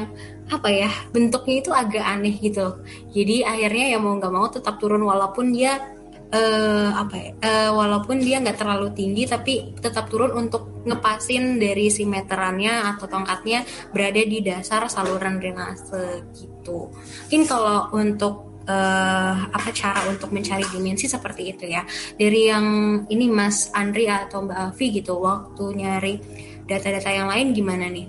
[0.49, 2.81] apa ya bentuknya itu agak aneh gitu.
[3.13, 5.98] Jadi akhirnya ya mau nggak mau tetap turun walaupun dia
[6.33, 7.31] uh, apa ya?
[7.41, 13.05] Uh, walaupun dia nggak terlalu tinggi tapi tetap turun untuk ngepasin dari si meterannya atau
[13.09, 16.89] tongkatnya berada di dasar saluran drainase gitu.
[17.27, 21.83] Mungkin kalau untuk uh, apa cara untuk mencari dimensi seperti itu ya.
[22.15, 22.65] Dari yang
[23.09, 26.13] ini Mas Andri atau Mbak Avi gitu waktu nyari
[26.69, 28.07] data-data yang lain gimana nih?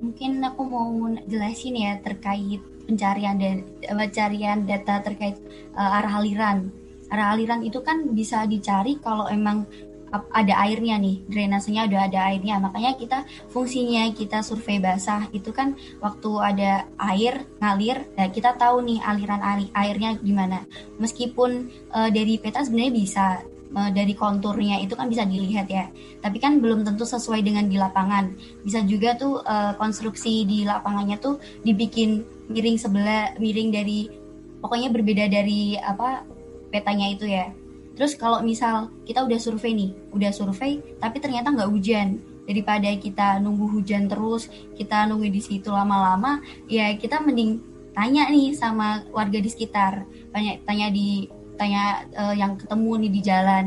[0.00, 0.88] Mungkin aku mau
[1.28, 5.38] jelasin ya terkait pencarian dan pencarian data terkait
[5.78, 6.74] uh, arah aliran
[7.10, 9.66] arah aliran itu kan bisa dicari kalau emang
[10.10, 12.58] ada airnya nih, drainasenya udah ada airnya.
[12.58, 13.22] Makanya kita
[13.54, 16.70] fungsinya kita survei basah itu kan waktu ada
[17.14, 20.66] air ngalir, ya kita tahu nih aliran airnya gimana.
[20.98, 23.26] Meskipun uh, dari peta sebenarnya bisa
[23.70, 25.86] dari konturnya itu kan bisa dilihat ya.
[26.18, 28.34] Tapi kan belum tentu sesuai dengan di lapangan.
[28.66, 34.10] Bisa juga tuh uh, konstruksi di lapangannya tuh dibikin miring sebelah, miring dari
[34.58, 36.26] pokoknya berbeda dari apa
[36.74, 37.54] petanya itu ya.
[37.94, 42.18] Terus kalau misal kita udah survei nih, udah survei tapi ternyata nggak hujan,
[42.50, 47.62] daripada kita nunggu hujan terus, kita nunggu di situ lama-lama, ya kita mending
[47.94, 50.02] tanya nih sama warga di sekitar,
[50.34, 53.64] tanya tanya di tanya uh, yang ketemu nih di jalan,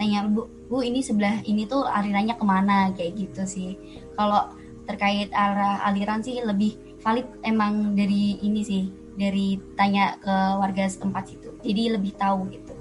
[0.00, 2.90] tanya bu bu ini sebelah ini tuh alirannya ke mana?
[2.96, 3.70] Kayak gitu sih.
[4.18, 4.50] Kalau
[4.88, 11.24] terkait arah aliran sih lebih valid emang dari ini sih dari tanya ke warga setempat
[11.30, 12.74] situ jadi lebih tahu gitu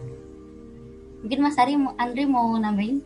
[1.23, 2.99] Mungkin Mas Ari, Andri mau nambahin?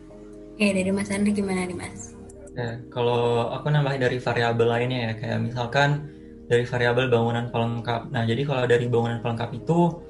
[0.58, 2.18] Ya dari Mas Andri gimana nih Mas?
[2.58, 6.10] Ya, kalau aku nambahin dari variabel lainnya ya, kayak misalkan
[6.50, 8.10] dari variabel bangunan pelengkap.
[8.10, 10.02] Nah, jadi kalau dari bangunan pelengkap itu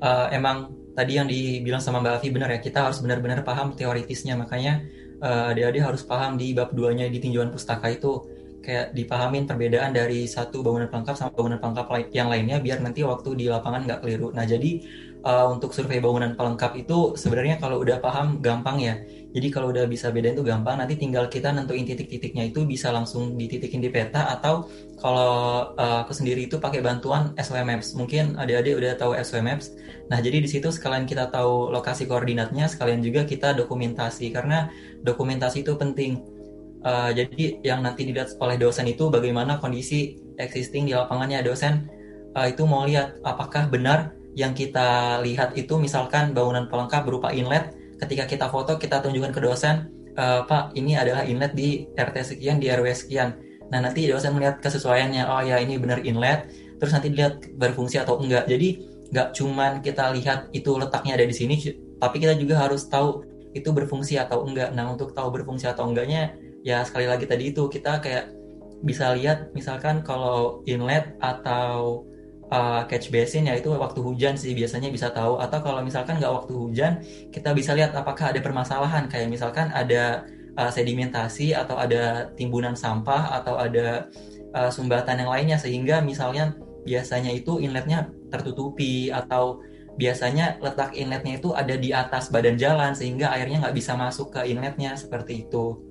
[0.00, 4.40] uh, emang tadi yang dibilang sama Mbak Afi benar ya, kita harus benar-benar paham teoritisnya.
[4.40, 4.80] Makanya
[5.20, 8.24] uh, adik-adik harus paham di bab 2-nya di tinjauan pustaka itu
[8.60, 13.32] kayak dipahamin perbedaan dari satu bangunan pelengkap sama bangunan pelengkap yang lainnya biar nanti waktu
[13.36, 14.30] di lapangan nggak keliru.
[14.36, 14.84] Nah, jadi
[15.24, 18.94] uh, untuk survei bangunan pelengkap itu sebenarnya kalau udah paham gampang ya.
[19.30, 23.38] Jadi kalau udah bisa bedain itu gampang, nanti tinggal kita nentuin titik-titiknya itu bisa langsung
[23.38, 24.66] dititikin di peta atau
[24.98, 27.94] kalau uh, aku sendiri itu pakai bantuan SW Maps.
[27.94, 29.70] Mungkin adik-adik udah tahu SW Maps.
[30.10, 34.66] Nah, jadi di situ sekalian kita tahu lokasi koordinatnya, sekalian juga kita dokumentasi karena
[35.06, 36.39] dokumentasi itu penting.
[36.80, 41.88] Uh, jadi yang nanti dilihat oleh dosen itu bagaimana kondisi existing di lapangannya dosen.
[42.32, 47.74] Uh, itu mau lihat apakah benar yang kita lihat itu misalkan bangunan pelengkap berupa inlet.
[47.98, 52.56] Ketika kita foto kita tunjukkan ke dosen e, Pak ini adalah inlet di RT sekian
[52.56, 53.36] di RW sekian.
[53.68, 55.28] Nah nanti dosen melihat kesesuaiannya.
[55.28, 56.48] Oh ya ini benar inlet.
[56.80, 58.48] Terus nanti lihat berfungsi atau enggak.
[58.48, 61.58] Jadi nggak cuman kita lihat itu letaknya ada di sini
[61.98, 64.72] tapi kita juga harus tahu itu berfungsi atau enggak.
[64.72, 68.36] Nah untuk tahu berfungsi atau enggaknya ya sekali lagi tadi itu kita kayak
[68.80, 72.04] bisa lihat misalkan kalau inlet atau
[72.50, 75.38] uh, catch basin yaitu waktu hujan sih biasanya bisa tahu.
[75.40, 76.92] Atau kalau misalkan nggak waktu hujan
[77.30, 79.06] kita bisa lihat apakah ada permasalahan.
[79.08, 80.24] Kayak misalkan ada
[80.58, 84.10] uh, sedimentasi atau ada timbunan sampah atau ada
[84.52, 85.58] uh, sumbatan yang lainnya.
[85.60, 89.60] Sehingga misalnya biasanya itu inletnya tertutupi atau
[90.00, 94.48] biasanya letak inletnya itu ada di atas badan jalan sehingga airnya nggak bisa masuk ke
[94.48, 95.89] inletnya seperti itu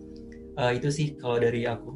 [0.60, 1.96] uh, itu sih kalau dari aku.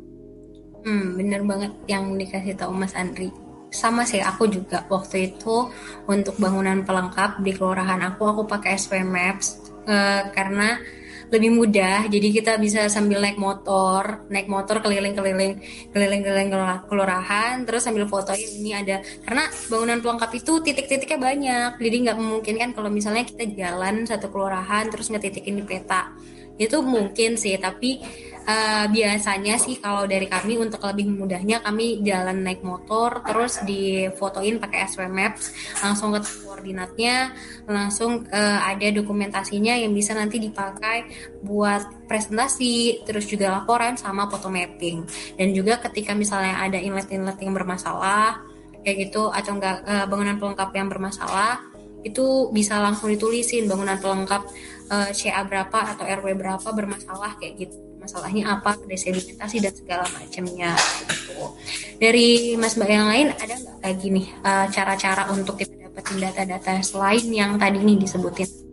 [0.84, 3.32] Hmm, bener banget yang dikasih tahu Mas Andri.
[3.74, 5.68] Sama sih aku juga waktu itu
[6.08, 10.78] untuk bangunan pelengkap di kelurahan aku aku pakai SP Maps uh, karena
[11.34, 12.06] lebih mudah.
[12.06, 15.58] Jadi kita bisa sambil naik motor naik motor keliling-keliling
[15.90, 16.54] keliling-keliling
[16.86, 19.02] kelurahan terus sambil foto ini ada.
[19.26, 24.92] Karena bangunan pelengkap itu titik-titiknya banyak jadi nggak memungkinkan kalau misalnya kita jalan satu kelurahan
[24.94, 26.14] terus ngetitikin di peta.
[26.54, 27.98] Itu mungkin sih tapi
[28.48, 34.60] uh, biasanya sih kalau dari kami untuk lebih mudahnya kami jalan naik motor terus difotoin
[34.60, 37.32] pakai SW Maps langsung ke koordinatnya
[37.68, 41.08] langsung uh, ada dokumentasinya yang bisa nanti dipakai
[41.44, 45.08] buat presentasi terus juga laporan sama foto mapping.
[45.40, 48.44] Dan juga ketika misalnya ada inlet-inlet yang bermasalah
[48.84, 51.64] kayak gitu atau enggak uh, bangunan pelengkap yang bermasalah
[52.04, 54.44] itu bisa langsung ditulisin bangunan pelengkap
[54.94, 60.76] CA berapa atau RW berapa bermasalah kayak gitu masalahnya apa desedimentasi dan segala macamnya
[61.08, 61.56] gitu.
[62.04, 66.84] dari mas mbak yang lain ada nggak kayak gini uh, cara-cara untuk kita dapetin data-data
[66.84, 68.64] selain yang tadi nih disebutin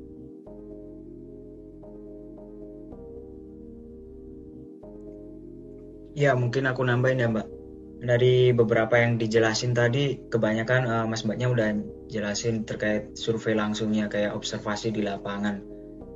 [6.21, 7.47] Ya, mungkin aku nambahin ya, Mbak.
[8.05, 11.69] Dari beberapa yang dijelasin tadi, kebanyakan uh, Mas Mbaknya udah
[12.13, 15.70] jelasin terkait survei langsungnya, kayak observasi di lapangan.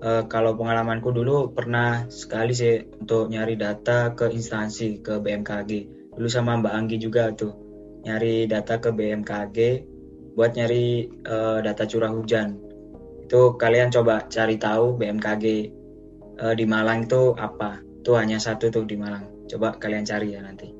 [0.04, 5.70] Uh, kalau pengalamanku dulu pernah sekali sih untuk nyari data ke instansi, ke BMKG.
[6.12, 7.56] Dulu sama Mbak Anggi juga tuh,
[8.04, 9.58] nyari data ke BMKG
[10.36, 12.60] buat nyari uh, data curah hujan.
[13.24, 15.44] Itu kalian coba cari tahu BMKG
[16.44, 17.80] uh, di Malang itu apa.
[17.80, 20.72] Itu hanya satu tuh di Malang Coba kalian cari ya nanti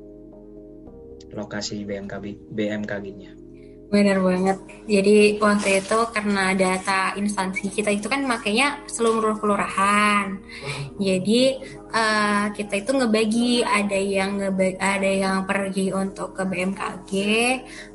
[1.35, 3.44] lokasi BMKG BMKG-nya.
[3.95, 4.59] Benar banget.
[4.91, 10.35] Jadi waktu itu karena data instansi kita itu kan makanya seluruh kelurahan.
[10.99, 11.63] Jadi
[11.95, 17.11] uh, kita itu ngebagi ada yang ngebagi, ada yang pergi untuk ke BMKG,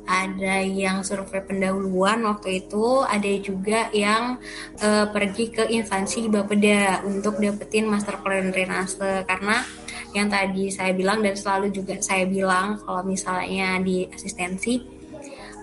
[0.08, 4.40] ada yang survei pendahuluan waktu itu, ada juga yang
[4.80, 9.68] uh, pergi ke instansi Bapeda untuk dapetin master plan drainase karena
[10.16, 14.99] yang tadi saya bilang dan selalu juga saya bilang kalau misalnya di asistensi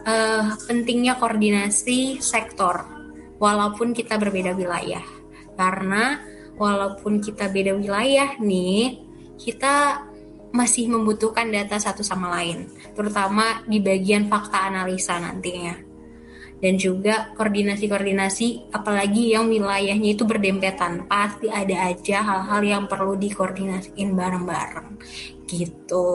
[0.08, 2.88] uh, pentingnya koordinasi sektor
[3.38, 5.04] walaupun kita berbeda wilayah.
[5.60, 6.24] Karena
[6.56, 9.04] walaupun kita beda wilayah nih
[9.38, 10.08] kita
[10.56, 15.86] masih membutuhkan data satu sama lain terutama di bagian fakta analisa nantinya.
[16.58, 24.18] Dan juga koordinasi-koordinasi apalagi yang wilayahnya itu berdempetan pasti ada aja hal-hal yang perlu dikoordinasiin
[24.18, 24.98] bareng-bareng.
[25.46, 26.08] Gitu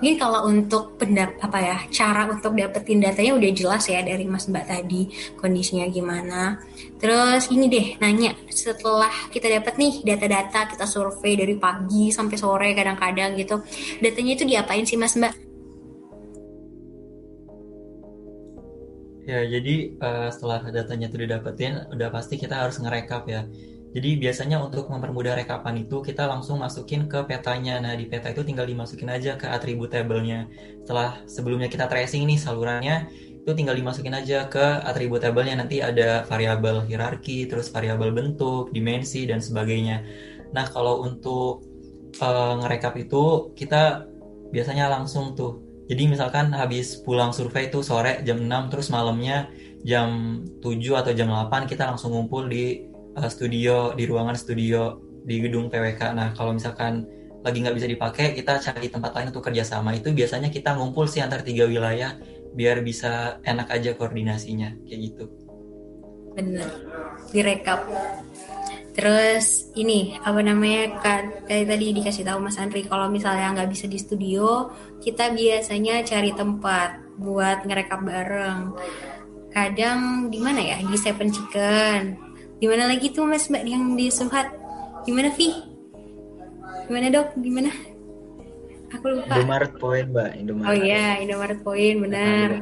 [0.00, 4.46] Mungkin kalau untuk pendap apa ya cara untuk dapetin datanya udah jelas ya dari Mas
[4.46, 5.08] Mbak tadi
[5.40, 6.60] kondisinya gimana.
[7.00, 12.68] Terus ini deh nanya setelah kita dapat nih data-data kita survei dari pagi sampai sore
[12.76, 13.60] kadang-kadang gitu,
[14.04, 15.50] datanya itu diapain sih Mas Mbak?
[19.30, 23.46] Ya, jadi uh, setelah datanya itu didapetin, udah pasti kita harus ngerekap ya.
[23.90, 27.82] Jadi biasanya untuk mempermudah rekapan itu kita langsung masukin ke petanya.
[27.82, 30.46] Nah di peta itu tinggal dimasukin aja ke atribut tabelnya.
[30.86, 33.10] Setelah sebelumnya kita tracing nih salurannya,
[33.42, 35.58] itu tinggal dimasukin aja ke atribut tabelnya.
[35.58, 40.06] Nanti ada variabel hierarki, terus variabel bentuk, dimensi dan sebagainya.
[40.54, 41.66] Nah kalau untuk
[42.22, 44.06] uh, ngerekap itu kita
[44.54, 45.66] biasanya langsung tuh.
[45.90, 49.50] Jadi misalkan habis pulang survei itu sore jam 6 terus malamnya
[49.82, 55.42] jam 7 atau jam 8 kita langsung ngumpul di uh, studio di ruangan studio di
[55.42, 56.14] gedung PWK.
[56.14, 57.06] Nah kalau misalkan
[57.40, 59.96] lagi nggak bisa dipakai, kita cari tempat lain untuk kerjasama.
[59.96, 62.16] Itu biasanya kita ngumpul sih antar tiga wilayah
[62.52, 65.24] biar bisa enak aja koordinasinya kayak gitu.
[66.36, 66.68] Bener,
[67.32, 67.80] direkap.
[68.90, 73.86] Terus ini apa namanya kan kayak tadi dikasih tahu Mas Andri kalau misalnya nggak bisa
[73.86, 74.68] di studio,
[75.00, 78.74] kita biasanya cari tempat buat ngerekap bareng.
[79.50, 82.29] Kadang di mana ya di Seven Chicken
[82.60, 84.52] Gimana lagi tuh mas mbak yang di Suhat?
[85.08, 85.48] Gimana Vi?
[86.84, 87.32] Gimana dok?
[87.40, 87.72] Gimana?
[88.92, 89.40] Aku lupa.
[89.40, 90.30] Indomaret Point mbak.
[90.36, 90.68] Indomaret.
[90.68, 92.60] Oh iya Indomaret Point benar.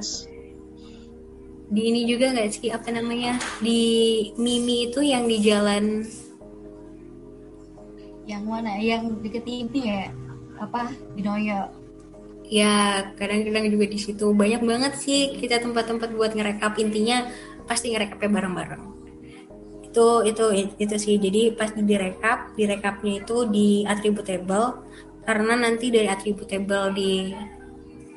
[1.68, 3.82] Di ini juga nggak sih apa namanya di
[4.38, 6.06] Mimi itu yang di jalan
[8.30, 8.78] yang mana?
[8.78, 10.14] Yang deket ini ya?
[10.62, 10.94] Apa?
[11.18, 11.74] Binoyo.
[12.46, 17.26] Ya kadang-kadang juga di situ banyak banget sih kita tempat-tempat buat ngerekap intinya
[17.66, 18.87] pasti ngerekapnya bareng-bareng
[19.88, 20.44] itu itu
[20.76, 21.14] itu sih.
[21.16, 24.84] Jadi pas direkap direkapnya itu di attributable
[25.24, 27.32] karena nanti dari attributable di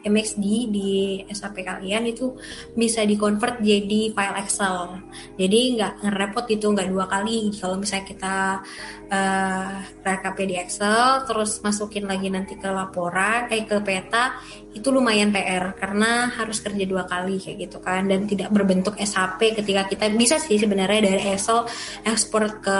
[0.02, 0.92] MXD di
[1.30, 2.34] SAP kalian itu
[2.74, 5.02] bisa dikonvert jadi file Excel.
[5.38, 7.54] Jadi nggak ngerepot itu nggak dua kali.
[7.54, 8.36] Kalau misalnya kita
[9.12, 15.36] uh, rekapnya di Excel, terus masukin lagi nanti ke laporan, eh ke peta, itu lumayan
[15.36, 20.08] PR karena harus kerja dua kali kayak gitu kan dan tidak berbentuk SAP ketika kita
[20.16, 21.68] bisa sih sebenarnya dari Excel
[22.08, 22.80] ekspor ke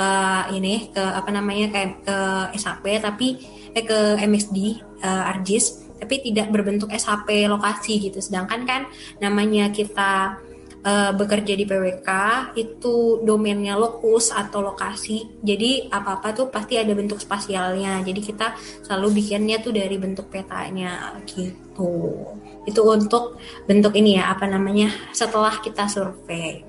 [0.56, 2.18] ini ke apa namanya kayak ke
[2.56, 3.36] SAP tapi
[3.76, 8.18] eh ke MXD uh, eh, ArcGIS tapi tidak berbentuk SHP lokasi gitu.
[8.18, 8.82] Sedangkan kan
[9.22, 10.42] namanya kita
[10.82, 12.10] uh, bekerja di PWK
[12.58, 15.40] itu domainnya lokus atau lokasi.
[15.46, 18.02] Jadi apa-apa tuh pasti ada bentuk spasialnya.
[18.02, 22.26] Jadi kita selalu bikinnya tuh dari bentuk petanya gitu.
[22.66, 23.38] Itu untuk
[23.70, 26.66] bentuk ini ya apa namanya setelah kita survei.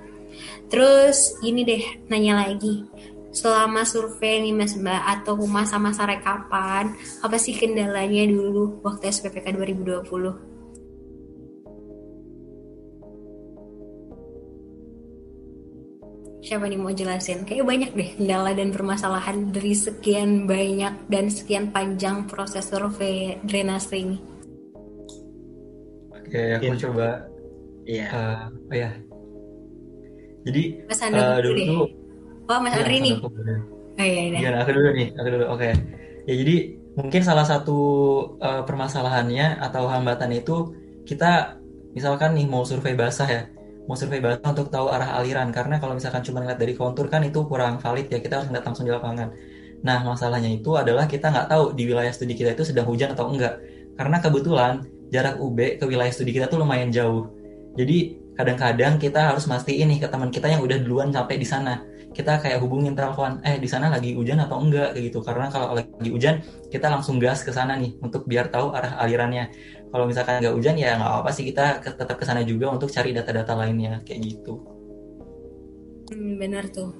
[0.72, 2.91] Terus ini deh nanya lagi
[3.32, 6.92] selama survei nih Mas Mbak atau masa-masa rekapan,
[7.24, 10.52] apa sih kendalanya dulu waktu SPPK 2020?
[16.52, 17.48] siapa nih mau jelasin?
[17.48, 23.96] Kayak banyak deh kendala dan permasalahan dari sekian banyak dan sekian panjang proses survei drainase
[23.96, 24.18] ini.
[26.12, 26.82] Oke, aku Mungkin.
[26.90, 27.08] coba.
[27.88, 28.04] Iya.
[28.04, 28.90] eh, oh ya.
[30.42, 32.01] Jadi Mas Handoko eh, dulu tuh
[32.50, 33.14] Oh, Mas ya Andri nih.
[33.18, 33.54] aku dulu.
[33.92, 34.38] Oh iya, iya.
[34.40, 34.58] Gimana?
[34.64, 35.44] Aku dulu nih, aku dulu.
[35.54, 35.68] Oke.
[36.26, 36.56] Ya jadi
[36.98, 37.78] mungkin salah satu
[38.38, 40.76] eh, permasalahannya atau hambatan itu
[41.08, 41.58] kita
[41.92, 43.42] misalkan nih mau survei basah ya,
[43.86, 47.20] mau survei basah untuk tahu arah aliran karena kalau misalkan cuma ngeliat dari kontur kan
[47.26, 49.28] itu kurang valid ya kita harus ngeliat langsung di lapangan.
[49.82, 53.28] Nah masalahnya itu adalah kita nggak tahu di wilayah studi kita itu sedang hujan atau
[53.28, 53.58] enggak
[53.98, 54.72] karena kebetulan
[55.12, 57.28] jarak UB ke wilayah studi kita tuh lumayan jauh.
[57.74, 61.91] Jadi kadang-kadang kita harus mastiin nih ke teman kita yang udah duluan sampai di sana
[62.12, 65.74] kita kayak hubungin telepon eh di sana lagi hujan atau enggak kayak gitu karena kalau
[65.76, 69.48] lagi hujan kita langsung gas ke sana nih untuk biar tahu arah alirannya
[69.88, 73.10] kalau misalkan nggak hujan ya nggak apa-apa sih kita tetap ke sana juga untuk cari
[73.16, 74.60] data-data lainnya kayak gitu
[76.12, 76.92] Hmm, benar tuh.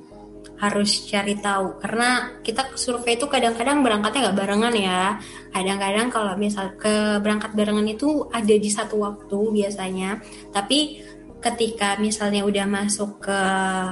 [0.58, 5.02] Harus cari tahu karena kita survei itu kadang-kadang berangkatnya nggak barengan ya.
[5.52, 10.22] Kadang-kadang kalau misal ke berangkat barengan itu ada di satu waktu biasanya.
[10.50, 11.02] Tapi
[11.42, 13.38] ketika misalnya udah masuk ke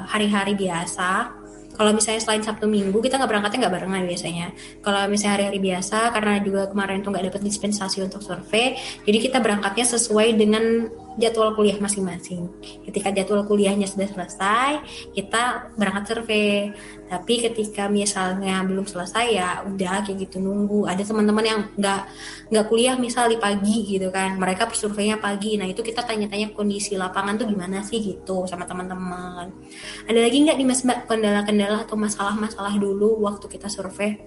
[0.07, 1.40] hari-hari biasa,
[1.80, 4.46] kalau misalnya selain Sabtu Minggu kita nggak berangkatnya nggak barengan biasanya.
[4.84, 8.76] Kalau misalnya hari-hari biasa karena juga kemarin tuh nggak dapat dispensasi untuk survei,
[9.09, 12.46] jadi kita berangkatnya sesuai dengan jadwal kuliah masing-masing.
[12.86, 14.70] Ketika jadwal kuliahnya sudah selesai,
[15.16, 16.70] kita berangkat survei.
[17.11, 20.86] Tapi ketika misalnya belum selesai ya udah kayak gitu nunggu.
[20.86, 22.00] Ada teman-teman yang nggak
[22.54, 25.58] nggak kuliah misal di pagi gitu kan, mereka surveinya pagi.
[25.58, 29.50] Nah itu kita tanya-tanya kondisi lapangan tuh gimana sih gitu sama teman-teman.
[30.06, 34.20] Ada lagi nggak di Mas Mbak kendala-kendala atau masalah-masalah dulu waktu kita survei?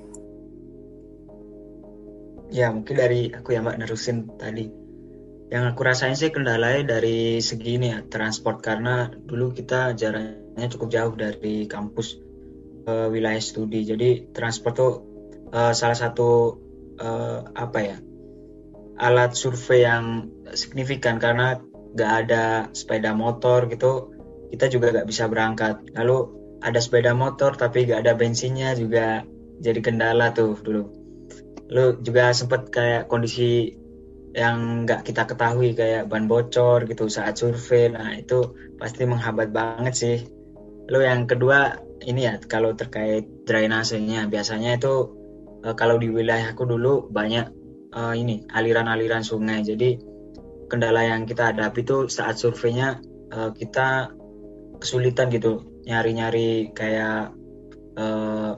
[2.54, 4.83] Ya, mungkin dari aku ya Mbak nerusin tadi.
[5.54, 10.90] Yang aku rasain sih kendalanya dari segi ini ya, transport karena dulu kita jaraknya cukup
[10.90, 12.18] jauh dari kampus
[12.90, 13.86] ke wilayah studi.
[13.86, 14.94] Jadi transport tuh
[15.54, 16.58] eh, salah satu
[16.98, 17.98] eh, apa ya?
[18.94, 21.58] alat survei yang signifikan karena
[21.98, 22.46] nggak ada
[22.78, 24.14] sepeda motor gitu,
[24.54, 25.82] kita juga nggak bisa berangkat.
[25.98, 26.18] Lalu
[26.64, 29.28] ada sepeda motor tapi nggak ada bensinnya juga
[29.60, 30.84] jadi kendala tuh dulu
[31.74, 33.76] lu juga sempet kayak kondisi
[34.34, 37.94] yang nggak kita ketahui kayak ban bocor gitu saat survei.
[37.94, 40.18] Nah itu pasti menghambat banget sih.
[40.90, 44.26] Lu yang kedua ini ya kalau terkait drainasenya.
[44.28, 45.14] Biasanya itu
[45.62, 47.46] eh, kalau di wilayahku dulu banyak
[47.94, 49.62] eh, ini aliran-aliran sungai.
[49.62, 50.02] Jadi
[50.66, 52.98] kendala yang kita hadapi itu saat surveinya
[53.30, 54.18] eh, kita
[54.82, 57.38] kesulitan gitu nyari-nyari kayak
[58.02, 58.54] eh,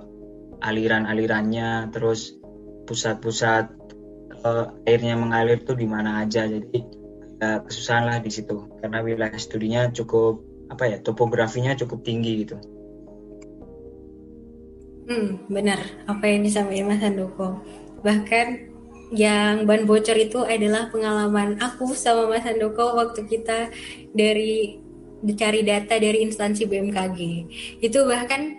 [0.63, 1.91] aliran-alirannya.
[1.91, 2.39] Terus
[2.87, 3.74] pusat-pusat
[4.31, 6.79] eh, airnya mengalir tuh di mana aja jadi
[7.35, 10.39] agak kesusahan lah di situ karena wilayah studinya cukup
[10.71, 12.57] apa ya topografinya cukup tinggi gitu
[15.05, 15.77] Hmm, benar
[16.09, 17.61] apa yang disampaikan Mas Handoko.
[18.01, 18.73] Bahkan
[19.13, 23.69] yang ban bocor itu adalah pengalaman aku sama Mas Handoko waktu kita
[24.17, 24.81] dari
[25.37, 27.19] cari data dari instansi BMKG.
[27.85, 28.57] Itu bahkan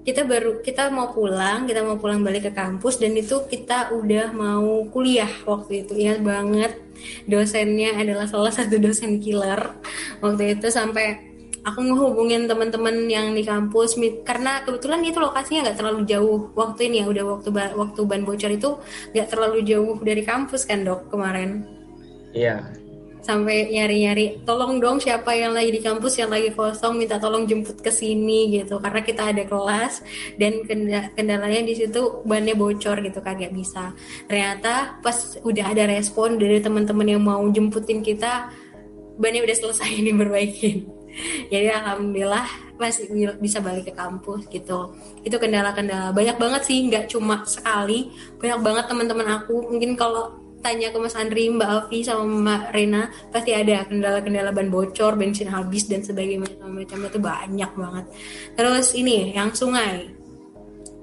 [0.00, 4.32] kita baru kita mau pulang, kita mau pulang balik ke kampus dan itu kita udah
[4.32, 5.92] mau kuliah waktu itu.
[5.92, 6.72] Ingat banget
[7.28, 9.76] dosennya adalah salah satu dosen killer.
[10.24, 11.30] Waktu itu sampai
[11.60, 16.40] aku ngehubungin teman-teman yang di kampus karena kebetulan itu lokasinya nggak terlalu jauh.
[16.56, 18.80] Waktu ini ya udah waktu waktu ban bocor itu
[19.12, 21.68] nggak terlalu jauh dari kampus kan dok kemarin?
[22.32, 22.79] Iya
[23.30, 27.78] sampai nyari-nyari tolong dong siapa yang lagi di kampus yang lagi kosong minta tolong jemput
[27.78, 28.82] ke sini gitu.
[28.82, 30.02] Karena kita ada kelas
[30.34, 33.94] dan kenda- kendalanya di situ bannya bocor gitu kan nggak bisa.
[34.26, 38.50] Ternyata pas udah ada respon dari teman-teman yang mau jemputin kita
[39.14, 40.90] bannya udah selesai diperbaikin.
[41.50, 42.46] Jadi alhamdulillah
[42.78, 44.94] masih bisa balik ke kampus gitu.
[45.22, 46.10] Itu kendala-kendala.
[46.16, 48.10] Banyak banget sih nggak cuma sekali.
[48.40, 49.68] Banyak banget teman-teman aku.
[49.68, 53.02] Mungkin kalau tanya ke Mas Andri, Mbak Alfi sama Mbak Rena
[53.32, 58.04] pasti ada kendala-kendala ban bocor, bensin habis dan sebagainya macam itu banyak banget.
[58.54, 60.20] Terus ini yang sungai.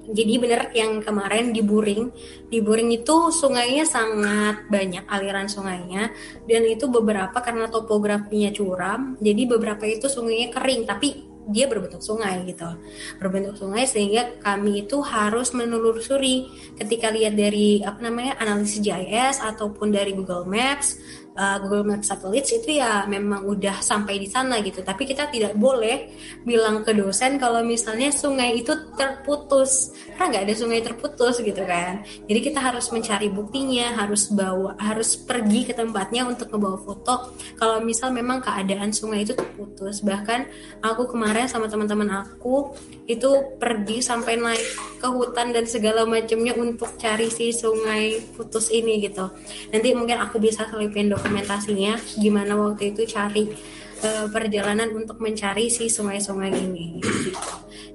[0.08, 2.08] Jadi bener yang kemarin di Buring,
[2.48, 6.08] di Buring itu sungainya sangat banyak aliran sungainya
[6.48, 12.44] dan itu beberapa karena topografinya curam, jadi beberapa itu sungainya kering tapi dia berbentuk sungai
[12.44, 12.68] gitu.
[13.16, 16.46] Berbentuk sungai sehingga kami itu harus menelusuri.
[16.76, 21.00] Ketika lihat dari apa namanya analisis GIS ataupun dari Google Maps
[21.38, 24.82] uh, Google Maps Satellites itu ya memang udah sampai di sana gitu.
[24.82, 26.10] Tapi kita tidak boleh
[26.42, 29.94] bilang ke dosen kalau misalnya sungai itu terputus.
[30.18, 32.02] Karena nggak ada sungai terputus gitu kan.
[32.26, 37.38] Jadi kita harus mencari buktinya, harus bawa, harus pergi ke tempatnya untuk membawa foto.
[37.54, 40.02] Kalau misal memang keadaan sungai itu terputus.
[40.02, 40.40] Bahkan
[40.82, 42.74] aku kemarin sama teman-teman aku
[43.06, 44.66] itu pergi sampai naik
[44.98, 49.30] ke hutan dan segala macamnya untuk cari si sungai putus ini gitu.
[49.70, 53.52] Nanti mungkin aku bisa selipin dokumen dokumentasinya gimana waktu itu cari
[54.00, 57.04] uh, perjalanan untuk mencari si sungai-sungai ini.
[57.04, 57.36] Gitu.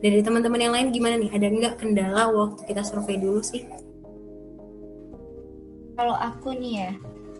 [0.06, 1.34] Dari teman-teman yang lain gimana nih?
[1.34, 3.66] Ada nggak kendala waktu kita survei dulu sih?
[5.98, 6.92] Kalau aku nih ya,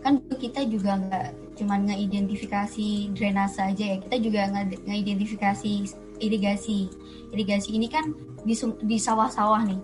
[0.02, 1.28] kan kita juga nggak
[1.62, 4.50] cuma ngeidentifikasi drainase aja ya, kita juga
[4.90, 6.90] ngeidentifikasi irigasi.
[7.30, 8.10] Irigasi ini kan
[8.42, 9.78] di, di sawah-sawah nih.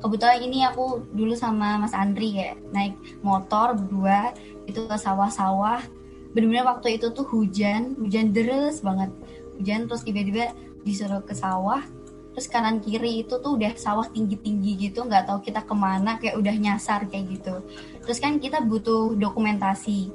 [0.00, 4.32] Kebetulan ini aku dulu sama Mas Andri ya, naik motor berdua
[4.70, 5.82] itu ke sawah-sawah.
[6.30, 9.10] Benar-benar waktu itu tuh hujan hujan deras banget.
[9.58, 10.54] Hujan terus tiba-tiba
[10.86, 11.84] disuruh ke sawah
[12.30, 16.38] terus kanan kiri itu tuh udah sawah tinggi-tinggi gitu nggak tahu kita ke mana kayak
[16.38, 17.60] udah nyasar kayak gitu.
[18.06, 20.08] Terus kan kita butuh dokumentasi.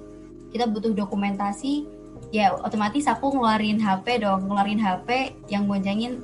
[0.50, 1.86] Kita butuh dokumentasi
[2.32, 6.24] ya otomatis aku ngeluarin HP dong ngeluarin HP yang boncengin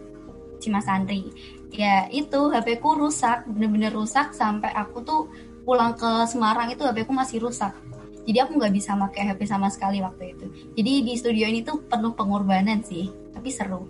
[0.60, 1.32] si Mas Andri
[1.72, 5.22] ya itu HP ku rusak bener-bener rusak sampai aku tuh
[5.64, 7.72] pulang ke Semarang itu HP ku masih rusak
[8.22, 10.46] jadi aku nggak bisa pakai HP sama sekali waktu itu.
[10.78, 13.90] Jadi di studio ini tuh penuh pengorbanan sih tapi seru.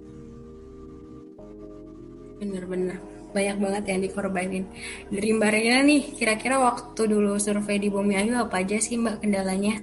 [2.40, 2.98] Bener-bener
[3.32, 4.64] banyak banget yang dikorbanin.
[5.12, 9.24] Dari Mbak Rena nih kira-kira waktu dulu survei di Bumi Ayu apa aja sih Mbak
[9.24, 9.76] kendalanya?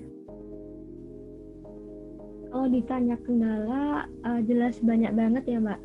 [2.49, 5.81] Kalau ditanya kendala uh, jelas banyak banget ya Mbak.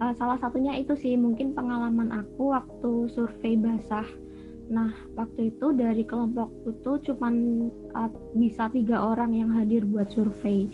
[0.00, 4.08] Uh, salah satunya itu sih mungkin pengalaman aku waktu survei basah
[4.70, 10.70] Nah, waktu itu dari kelompokku tuh cuman uh, bisa tiga orang yang hadir buat survei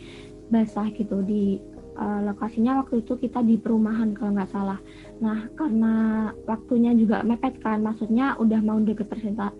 [0.53, 1.59] basah gitu di
[1.97, 4.78] uh, lokasinya waktu itu kita di perumahan kalau nggak salah.
[5.24, 9.57] Nah, karena waktunya juga mepet kan, maksudnya udah mau deket presentasi,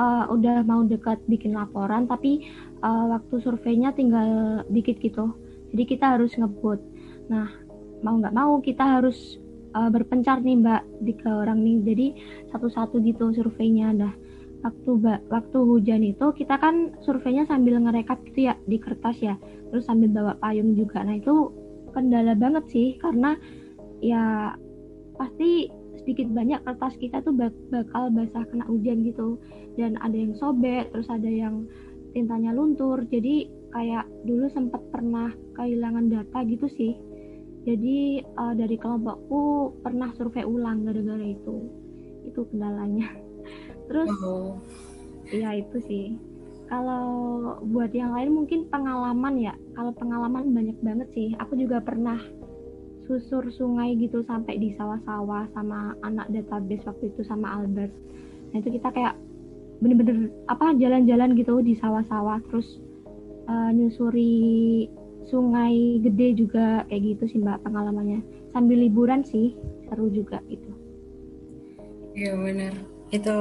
[0.00, 2.48] uh, udah mau dekat bikin laporan, tapi
[2.80, 5.36] uh, waktu surveinya tinggal dikit gitu.
[5.76, 6.80] Jadi kita harus ngebut.
[7.28, 7.48] Nah,
[8.00, 9.41] mau nggak mau kita harus
[9.74, 11.76] uh, berpencar nih mbak tiga orang nih.
[11.84, 12.06] Jadi
[12.52, 13.92] satu-satu gitu surveinya.
[13.96, 14.14] Dah
[14.62, 19.34] waktu mbak waktu hujan itu kita kan surveinya sambil ngerekap gitu ya di kertas ya.
[19.72, 21.02] Terus sambil bawa payung juga.
[21.02, 21.50] Nah itu
[21.92, 23.36] kendala banget sih karena
[24.00, 24.56] ya
[25.20, 25.68] pasti
[26.02, 27.36] sedikit banyak kertas kita tuh
[27.70, 29.40] bakal basah kena hujan gitu.
[29.76, 31.64] Dan ada yang sobek terus ada yang
[32.12, 33.00] tintanya luntur.
[33.08, 36.92] Jadi kayak dulu sempat pernah kehilangan data gitu sih
[37.62, 41.70] jadi uh, dari kelompokku pernah survei ulang gara-gara itu.
[42.26, 43.06] Itu kendalanya.
[43.88, 44.58] Terus oh.
[45.30, 46.06] ya itu sih.
[46.66, 47.04] Kalau
[47.68, 49.54] buat yang lain mungkin pengalaman ya.
[49.78, 51.28] Kalau pengalaman banyak banget sih.
[51.38, 52.18] Aku juga pernah
[53.06, 57.94] susur sungai gitu sampai di sawah-sawah sama anak database waktu itu sama Albert.
[58.50, 59.14] Nah itu kita kayak
[59.82, 62.78] bener-bener apa jalan-jalan gitu di sawah-sawah terus
[63.50, 64.86] uh, nyusuri
[65.28, 68.20] sungai gede juga kayak gitu sih mbak pengalamannya.
[68.52, 69.56] Sambil liburan sih
[69.88, 70.70] seru juga gitu.
[72.12, 72.74] Iya bener
[73.12, 73.36] itu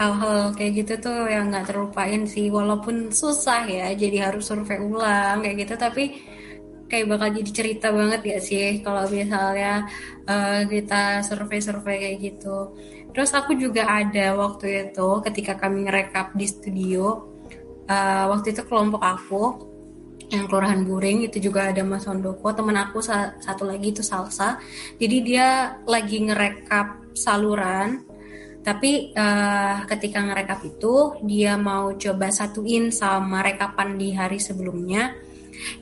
[0.00, 2.48] hal-hal kayak gitu tuh yang nggak terlupain sih.
[2.48, 6.04] Walaupun susah ya jadi harus survei ulang kayak gitu tapi
[6.88, 9.84] kayak bakal jadi cerita banget ya sih kalau misalnya
[10.24, 12.72] uh, kita survei-survei kayak gitu.
[13.12, 17.28] Terus aku juga ada waktu itu ketika kami ngerekap di studio
[17.88, 19.42] uh, waktu itu kelompok aku
[20.28, 22.52] yang kelurahan Buring itu juga ada Mas Ondoko.
[22.52, 24.60] Temen aku satu lagi itu Salsa.
[25.00, 28.04] Jadi dia lagi ngerekap saluran
[28.68, 35.16] tapi uh, ketika ngerekap itu dia mau coba satuin sama rekapan di hari sebelumnya.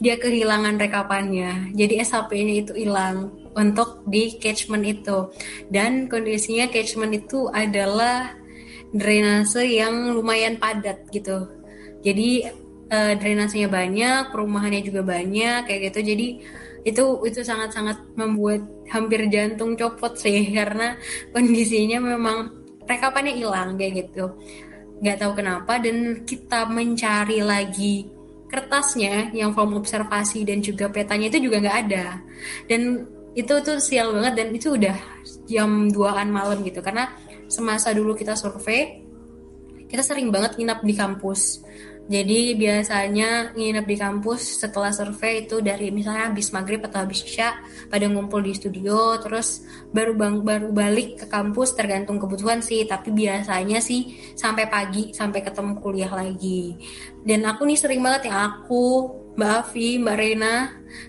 [0.01, 1.75] Dia kehilangan rekapannya.
[1.77, 5.29] Jadi SHP-nya itu hilang untuk di catchment itu.
[5.69, 8.33] Dan kondisinya catchment itu adalah
[8.95, 11.45] drainase yang lumayan padat gitu.
[12.01, 12.47] Jadi
[12.91, 16.15] uh, drainasenya banyak, perumahannya juga banyak kayak gitu.
[16.15, 16.27] Jadi
[16.87, 18.63] itu itu sangat-sangat membuat
[18.95, 20.95] hampir jantung copot sih karena
[21.35, 22.51] kondisinya memang
[22.87, 24.31] rekapannya hilang kayak gitu.
[25.03, 28.07] Nggak tahu kenapa dan kita mencari lagi
[28.47, 32.07] kertasnya yang form observasi dan juga petanya itu juga nggak ada.
[32.71, 33.05] Dan
[33.37, 34.97] itu tuh sial banget dan itu udah
[35.45, 37.13] jam 2-an malam gitu karena
[37.53, 39.05] semasa dulu kita survei
[39.87, 41.61] kita sering banget nginap di kampus
[42.07, 47.59] Jadi biasanya nginep di kampus setelah survei itu dari misalnya habis maghrib atau habis isya
[47.91, 52.87] pada ngumpul di studio terus baru bang baru balik ke kampus tergantung kebutuhan sih.
[52.87, 56.79] Tapi biasanya sih sampai pagi sampai ketemu kuliah lagi.
[57.27, 60.55] Dan aku nih sering banget ya aku Mbak Afi, Mbak Rena,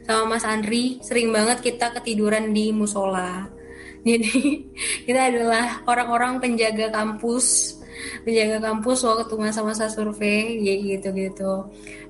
[0.04, 3.48] sama Mas Andri sering banget kita ketiduran di musola.
[4.08, 4.66] Jadi
[5.06, 7.77] kita adalah orang-orang penjaga kampus
[8.24, 11.54] menjaga kampus waktu masa-masa survei ya gitu gitu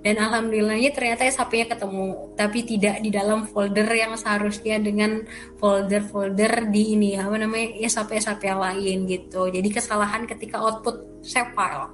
[0.06, 5.26] dan alhamdulillahnya ternyata SHP-nya ketemu tapi tidak di dalam folder yang seharusnya dengan
[5.58, 9.50] folder-folder di ini apa namanya SHP SHP yang lain gitu.
[9.50, 11.92] Jadi kesalahan ketika output save file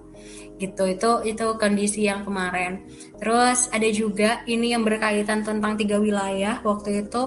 [0.60, 0.84] gitu.
[0.90, 2.86] Itu itu kondisi yang kemarin.
[3.18, 6.60] Terus ada juga ini yang berkaitan tentang tiga wilayah.
[6.62, 7.22] Waktu itu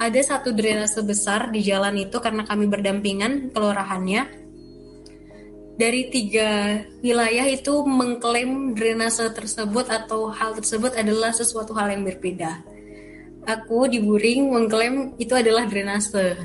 [0.00, 4.49] ada satu drainase besar di jalan itu karena kami berdampingan kelurahannya
[5.80, 12.60] dari tiga wilayah itu mengklaim drainase tersebut atau hal tersebut adalah sesuatu hal yang berbeda.
[13.48, 16.36] Aku di Buring mengklaim itu adalah drainase.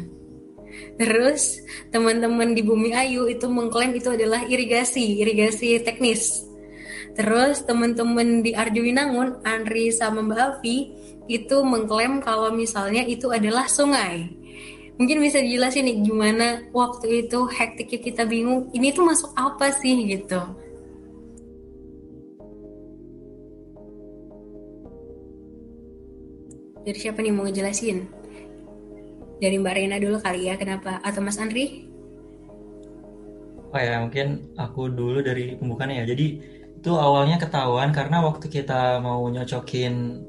[0.95, 1.59] Terus
[1.91, 6.47] teman-teman di Bumi Ayu itu mengklaim itu adalah irigasi, irigasi teknis.
[7.19, 9.11] Terus teman-teman di Arjuna
[9.43, 10.77] Andri sama Mbak Avi
[11.27, 14.44] itu mengklaim kalau misalnya itu adalah sungai
[14.95, 19.95] mungkin bisa dijelasin nih gimana waktu itu hektiknya kita bingung ini tuh masuk apa sih
[20.07, 20.39] gitu?
[26.85, 28.05] Dari siapa nih mau ngejelasin?
[29.41, 31.01] Dari Mbak Rena dulu kali ya kenapa?
[31.01, 31.89] Atau Mas Andri?
[33.73, 36.15] Oh ya mungkin aku dulu dari pembukaannya ya.
[36.15, 36.27] Jadi
[36.79, 40.21] itu awalnya ketahuan karena waktu kita mau nyocokin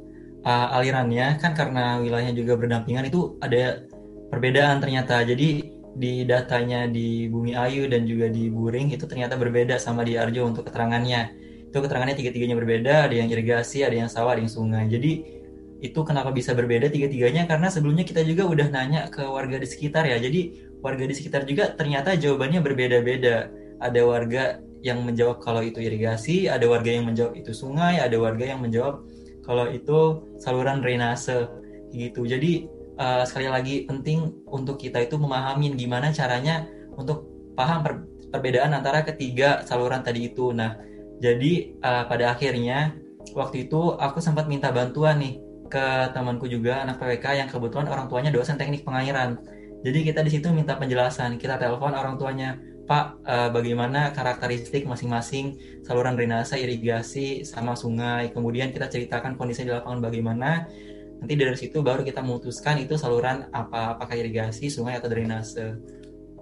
[0.43, 3.85] uh, alirannya kan karena wilayahnya juga berdampingan itu ada
[4.31, 5.23] perbedaan ternyata.
[5.23, 10.21] Jadi di datanya di Bumi Ayu dan juga di Buring itu ternyata berbeda sama di
[10.21, 11.33] Arjo untuk keterangannya.
[11.73, 14.85] Itu keterangannya tiga-tiganya berbeda, ada yang irigasi, ada yang sawah, ada yang sungai.
[14.93, 15.37] Jadi
[15.81, 20.05] itu kenapa bisa berbeda tiga-tiganya karena sebelumnya kita juga udah nanya ke warga di sekitar
[20.09, 20.21] ya.
[20.21, 23.49] Jadi warga di sekitar juga ternyata jawabannya berbeda-beda.
[23.81, 24.45] Ada warga
[24.81, 29.05] yang menjawab kalau itu irigasi, ada warga yang menjawab itu sungai, ada warga yang menjawab
[29.45, 31.49] kalau itu saluran drainase
[31.93, 32.25] gitu.
[32.25, 36.67] Jadi uh, sekali lagi penting untuk kita itu memahami gimana caranya
[36.97, 37.95] untuk paham per
[38.33, 40.53] perbedaan antara ketiga saluran tadi itu.
[40.53, 40.77] Nah,
[41.23, 42.93] jadi uh, pada akhirnya
[43.33, 48.07] waktu itu aku sempat minta bantuan nih ke temanku juga anak PWK yang kebetulan orang
[48.07, 49.41] tuanya dosen teknik pengairan.
[49.83, 55.59] Jadi kita di situ minta penjelasan, kita telepon orang tuanya, Pak, uh, bagaimana karakteristik masing-masing
[55.83, 58.31] saluran drainase, irigasi, sama sungai.
[58.31, 60.67] Kemudian kita ceritakan kondisi di lapangan bagaimana
[61.23, 65.77] nanti dari situ baru kita memutuskan itu saluran apa apakah irigasi sungai atau drainase.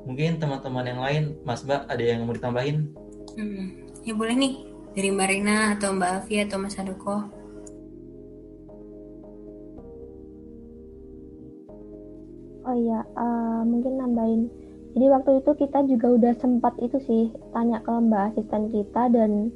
[0.05, 2.93] Mungkin teman-teman yang lain Mas Mbak ada yang mau ditambahin?
[3.39, 4.53] Hmm, ya boleh nih
[4.93, 7.45] dari Mbak Rina atau Mbak Afi atau Mas Adoko
[12.65, 14.43] oh iya uh, mungkin nambahin.
[14.95, 19.51] Jadi waktu itu kita juga udah sempat itu sih tanya ke Mbak asisten kita dan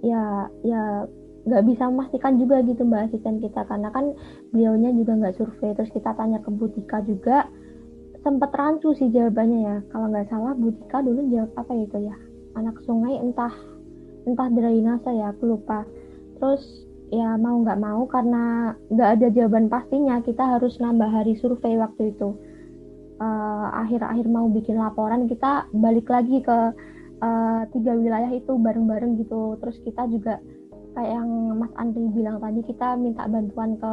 [0.00, 1.04] ya ya
[1.46, 3.64] nggak bisa memastikan juga gitu mbak asisten kita.
[3.64, 4.12] Karena kan
[4.52, 5.76] beliaunya juga nggak survei.
[5.76, 7.48] Terus kita tanya ke Butika juga.
[8.20, 9.76] Sempat rancu sih jawabannya ya.
[9.92, 12.16] Kalau nggak salah Butika dulu jawab apa itu ya?
[12.56, 13.54] Anak sungai entah
[14.28, 15.88] entah drainase ya aku lupa.
[16.36, 16.62] Terus
[17.10, 22.14] ya mau nggak mau karena nggak ada jawaban pastinya kita harus nambah hari survei waktu
[22.14, 22.36] itu.
[23.20, 26.72] Eh, akhir-akhir uh, mau bikin laporan kita balik lagi ke
[27.20, 29.60] uh, tiga wilayah itu bareng-bareng gitu.
[29.60, 30.40] Terus kita juga
[30.96, 33.92] kayak yang Mas Andri bilang tadi kita minta bantuan ke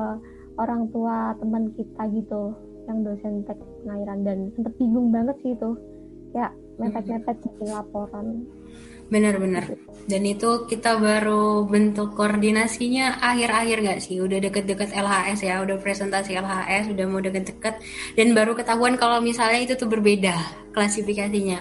[0.57, 2.55] orang tua teman kita gitu
[2.89, 4.19] yang dosen teknik pengairan.
[4.25, 5.71] Dan sempet bingung banget sih itu.
[6.35, 8.45] Ya mepet-mepet bikin laporan
[9.07, 9.75] benar-benar.
[10.07, 14.23] Dan itu kita baru bentuk koordinasinya akhir-akhir gak sih?
[14.23, 17.75] Udah deket-deket LHS ya udah presentasi LHS udah mau deket-deket.
[18.15, 20.31] Dan baru ketahuan kalau misalnya itu tuh berbeda
[20.71, 21.59] klasifikasinya.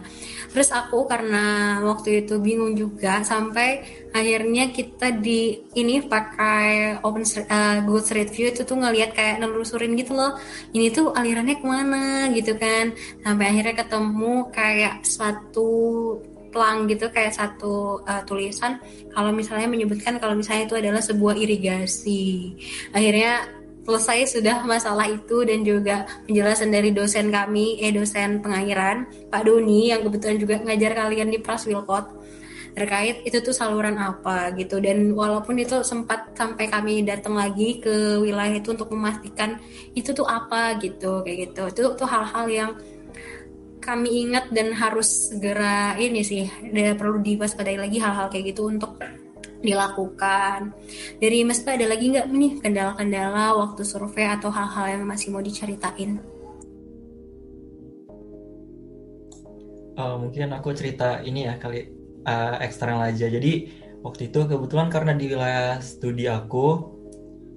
[0.55, 3.83] Terus aku karena waktu itu bingung juga sampai
[4.15, 10.15] akhirnya kita di ini pakai open uh, goods review itu tuh ngelihat kayak nelusurin gitu
[10.15, 10.39] loh.
[10.71, 12.95] Ini tuh alirannya ke mana gitu kan.
[13.27, 15.75] Sampai akhirnya ketemu kayak suatu
[16.57, 18.81] plang gitu kayak satu uh, tulisan
[19.13, 22.57] kalau misalnya menyebutkan kalau misalnya itu adalah sebuah irigasi.
[22.97, 23.45] Akhirnya
[23.85, 29.93] selesai sudah masalah itu dan juga penjelasan dari dosen kami eh dosen pengairan Pak Doni
[29.93, 32.25] yang kebetulan juga ngajar kalian di Praswilkot
[32.77, 34.77] terkait itu tuh saluran apa gitu.
[34.81, 39.57] Dan walaupun itu sempat sampai kami datang lagi ke wilayah itu untuk memastikan
[39.97, 41.63] itu tuh apa gitu kayak gitu.
[41.73, 42.71] Itu tuh hal-hal yang
[43.87, 48.99] kami ingat dan harus segera ini sih ada perlu diwaspadai lagi hal-hal kayak gitu untuk
[49.63, 50.75] dilakukan.
[51.23, 55.41] Dari Mas Pak ada lagi nggak nih kendala-kendala waktu survei atau hal-hal yang masih mau
[55.41, 56.19] diceritain?
[59.97, 61.89] Uh, mungkin aku cerita ini ya kali
[62.27, 63.31] uh, eksternal aja.
[63.31, 63.71] Jadi
[64.03, 66.95] waktu itu kebetulan karena di wilayah studi aku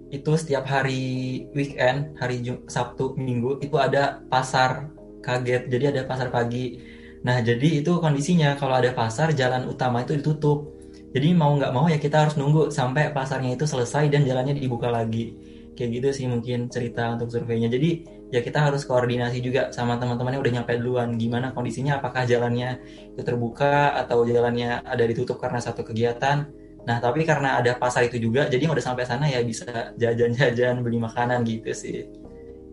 [0.09, 4.89] itu setiap hari weekend, hari Jum Sabtu, Minggu itu ada pasar
[5.21, 5.67] kaget.
[5.67, 6.79] Jadi ada pasar pagi.
[7.23, 10.71] Nah, jadi itu kondisinya kalau ada pasar jalan utama itu ditutup.
[11.09, 14.87] Jadi mau nggak mau ya kita harus nunggu sampai pasarnya itu selesai dan jalannya dibuka
[14.93, 15.35] lagi.
[15.73, 17.67] Kayak gitu sih mungkin cerita untuk surveinya.
[17.71, 21.09] Jadi ya kita harus koordinasi juga sama teman-teman yang udah nyampe duluan.
[21.17, 21.97] Gimana kondisinya?
[21.97, 22.77] Apakah jalannya
[23.15, 26.45] itu terbuka atau jalannya ada ditutup karena satu kegiatan?
[26.85, 30.79] Nah tapi karena ada pasar itu juga, jadi yang udah sampai sana ya bisa jajan-jajan
[30.81, 32.07] beli makanan gitu sih.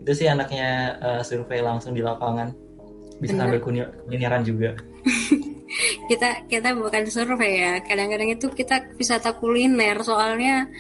[0.07, 2.55] Itu sih anaknya uh, survei langsung di lapangan.
[3.19, 3.59] Bisa Bener.
[3.59, 3.61] sambil
[4.07, 4.79] kulineran juga.
[6.07, 10.71] kita kita bukan survei ya kadang-kadang itu kita wisata kuliner soalnya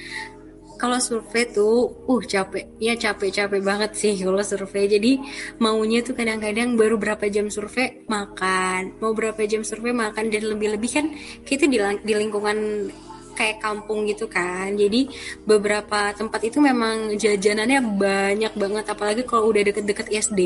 [0.77, 5.18] kalau survei tuh uh capek ya capek-capek banget sih kalau survei jadi
[5.59, 10.91] maunya tuh kadang-kadang baru berapa jam survei makan mau berapa jam survei makan dan lebih-lebih
[10.93, 11.07] kan
[11.49, 12.89] kita di, di lingkungan
[13.37, 14.72] kayak kampung gitu kan.
[14.74, 15.12] Jadi
[15.45, 20.41] beberapa tempat itu memang jajanannya banyak banget apalagi kalau udah deket-deket SD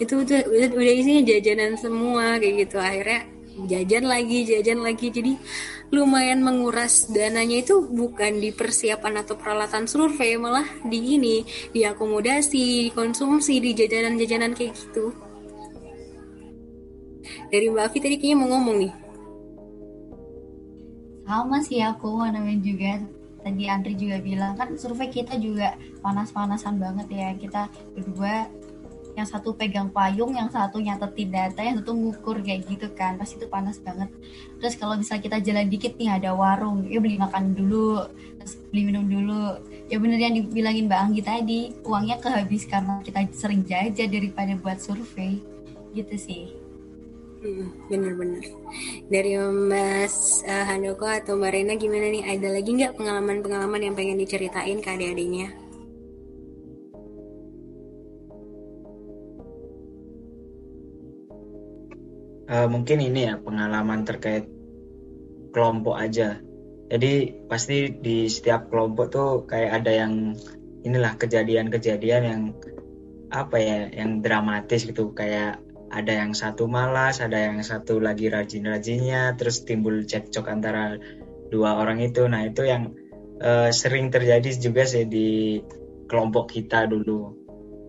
[0.00, 0.40] itu udah,
[0.72, 2.76] udah isinya jajanan semua kayak gitu.
[2.80, 3.20] Akhirnya
[3.68, 5.06] jajan lagi jajan lagi.
[5.12, 5.32] Jadi
[5.90, 11.42] lumayan menguras dananya itu bukan di persiapan atau peralatan survei malah di ini
[11.74, 15.12] di akomodasi konsumsi di jajanan-jajanan kayak gitu.
[17.50, 18.92] Dari Mbak Afi tadi kayaknya mau ngomong nih
[21.30, 22.92] sama sih aku namanya juga
[23.46, 28.50] tadi Andri juga bilang kan survei kita juga panas-panasan banget ya kita berdua
[29.18, 33.42] yang satu pegang payung, yang satu nyatetin data, yang satu ngukur kayak gitu kan, pasti
[33.42, 34.06] itu panas banget.
[34.62, 38.06] Terus kalau misalnya kita jalan dikit nih ada warung, ya beli makan dulu,
[38.38, 39.58] terus beli minum dulu.
[39.90, 44.78] Ya bener yang dibilangin Mbak Anggi tadi, uangnya kehabis karena kita sering jajan daripada buat
[44.78, 45.42] survei,
[45.90, 46.59] gitu sih.
[47.88, 48.44] Bener-bener.
[49.08, 52.24] Dari Mas uh, Handoko atau Mbak Rena gimana nih?
[52.36, 55.50] Ada lagi nggak pengalaman-pengalaman yang pengen diceritain ke adik-adiknya?
[62.50, 64.44] uh, mungkin ini ya pengalaman terkait
[65.54, 66.42] kelompok aja.
[66.90, 70.34] Jadi pasti di setiap kelompok tuh kayak ada yang
[70.82, 72.42] inilah kejadian-kejadian yang
[73.30, 79.34] apa ya, yang dramatis gitu kayak ada yang satu malas, ada yang satu lagi rajin-rajinnya,
[79.34, 80.96] terus timbul cekcok antara
[81.50, 82.30] dua orang itu.
[82.30, 82.94] Nah itu yang
[83.42, 85.58] uh, sering terjadi juga sih di
[86.06, 87.34] kelompok kita dulu.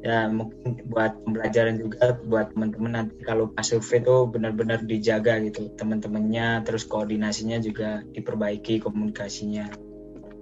[0.01, 5.69] Ya mungkin buat pembelajaran juga buat teman-teman nanti kalau pas survei itu benar-benar dijaga gitu
[5.77, 9.69] teman-temannya terus koordinasinya juga diperbaiki komunikasinya.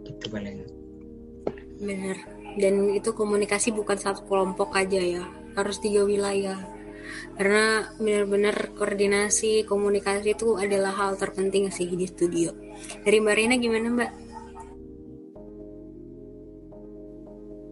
[0.08, 0.64] Gitu paling.
[1.84, 2.18] Benar.
[2.56, 5.28] Dan itu komunikasi bukan satu kelompok aja ya
[5.60, 6.79] harus tiga wilayah
[7.38, 12.52] karena benar-benar koordinasi komunikasi itu adalah hal terpenting sih di studio
[13.04, 14.12] dari Mbak Rina gimana Mbak?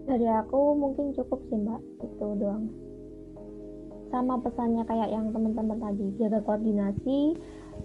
[0.07, 2.71] Dari aku mungkin cukup sih mbak, itu doang.
[4.07, 7.35] Sama pesannya kayak yang teman-teman tadi, jaga koordinasi,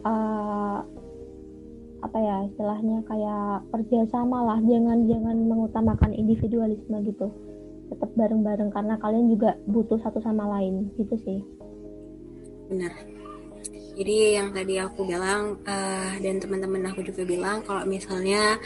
[0.06, 0.86] uh,
[2.02, 7.26] apa ya istilahnya kayak kerjasama lah, jangan jangan mengutamakan individualisme gitu.
[7.92, 11.44] Tetap bareng-bareng karena kalian juga butuh satu sama lain gitu sih.
[12.72, 13.12] Benar
[13.92, 18.56] jadi yang tadi aku bilang uh, dan teman-teman aku juga bilang kalau misalnya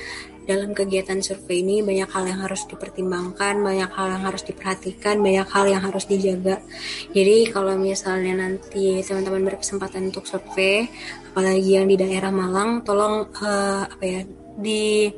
[0.47, 5.49] dalam kegiatan survei ini banyak hal yang harus dipertimbangkan, banyak hal yang harus diperhatikan, banyak
[5.51, 6.63] hal yang harus dijaga.
[7.11, 10.87] Jadi kalau misalnya nanti teman-teman berkesempatan untuk survei,
[11.35, 14.23] apalagi yang di daerah Malang, tolong uh, apa ya
[14.63, 15.11] di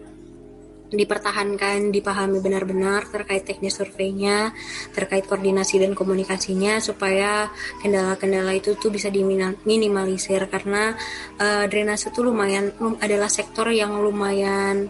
[0.89, 4.57] dipertahankan, dipahami benar-benar terkait teknis surveinya,
[4.97, 7.53] terkait koordinasi dan komunikasinya supaya
[7.85, 10.49] kendala-kendala itu tuh bisa diminimalisir.
[10.49, 10.97] Karena
[11.37, 12.73] uh, drainase itu lumayan
[13.05, 14.89] adalah sektor yang lumayan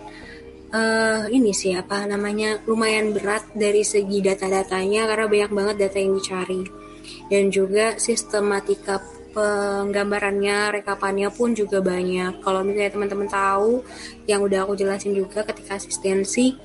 [0.71, 6.15] uh, ini sih apa namanya lumayan berat dari segi data-datanya karena banyak banget data yang
[6.15, 6.63] dicari.
[7.29, 9.01] Dan juga sistematika
[9.33, 12.41] penggambarannya, rekapannya pun juga banyak.
[12.41, 13.83] Kalau misalnya teman-teman tahu,
[14.29, 16.57] yang udah aku jelasin juga ketika asistensi,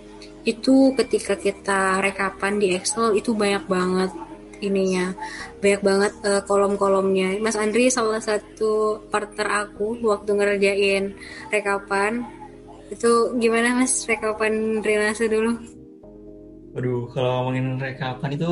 [0.44, 4.12] itu ketika kita rekapan di Excel itu banyak banget
[4.60, 5.16] ininya.
[5.60, 7.40] Banyak banget uh, kolom-kolomnya.
[7.40, 11.04] Mas Andri salah satu partner aku waktu ngerjain
[11.52, 12.24] rekapan
[12.92, 15.60] itu gimana Mas rekapan drainase dulu?
[16.74, 18.52] Waduh kalau ngomongin rekapan itu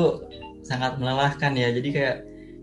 [0.62, 1.68] sangat melelahkan ya.
[1.74, 2.18] Jadi kayak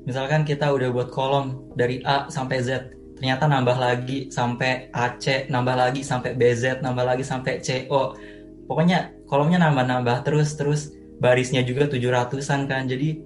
[0.07, 5.75] misalkan kita udah buat kolom dari A sampai Z ternyata nambah lagi sampai AC nambah
[5.75, 8.15] lagi sampai BZ nambah lagi sampai CO
[8.63, 12.87] pokoknya kolomnya nambah-nambah terus terus barisnya juga 700-an kan.
[12.87, 13.19] Jadi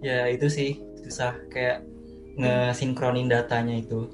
[0.00, 1.84] ya itu sih susah kayak
[2.38, 4.06] ngesinkronin datanya itu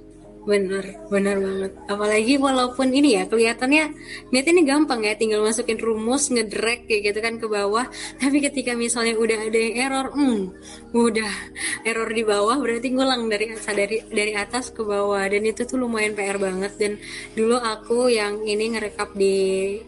[0.46, 1.72] Bener, bener banget.
[1.90, 3.90] Apalagi walaupun ini ya kelihatannya
[4.30, 7.90] niat ini gampang ya, tinggal masukin rumus, ngedrag kayak gitu kan ke bawah.
[8.22, 10.54] Tapi ketika misalnya udah ada yang error, hmm,
[10.94, 11.32] udah
[11.82, 16.14] error di bawah berarti ngulang dari dari dari atas ke bawah dan itu tuh lumayan
[16.14, 16.78] PR banget.
[16.78, 16.92] Dan
[17.34, 19.34] dulu aku yang ini ngerekap di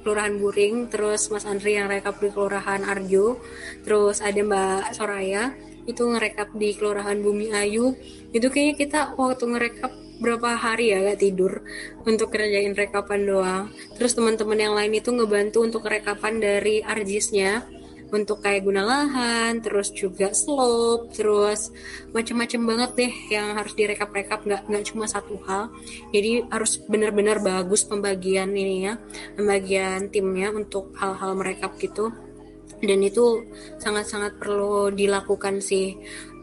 [0.03, 3.39] Kelurahan Buring, terus Mas Andri yang rekap di Kelurahan Arjo,
[3.87, 5.55] terus ada Mbak Soraya
[5.87, 7.95] itu ngerekap di Kelurahan Bumi Ayu.
[8.35, 11.63] Itu kayaknya kita waktu ngerekap berapa hari ya gak tidur
[12.03, 13.65] untuk kerjain rekapan doang.
[13.95, 17.65] Terus teman-teman yang lain itu ngebantu untuk rekapan dari arjisnya
[18.09, 21.69] untuk kayak guna lahan terus juga slope terus
[22.17, 25.69] macam-macam banget deh yang harus direkap-rekap nggak nggak cuma satu hal.
[26.13, 28.95] Jadi harus benar-benar bagus pembagian ini ya
[29.37, 32.09] pembagian timnya untuk hal-hal merekap gitu.
[32.79, 33.43] Dan itu
[33.83, 35.99] sangat-sangat perlu dilakukan sih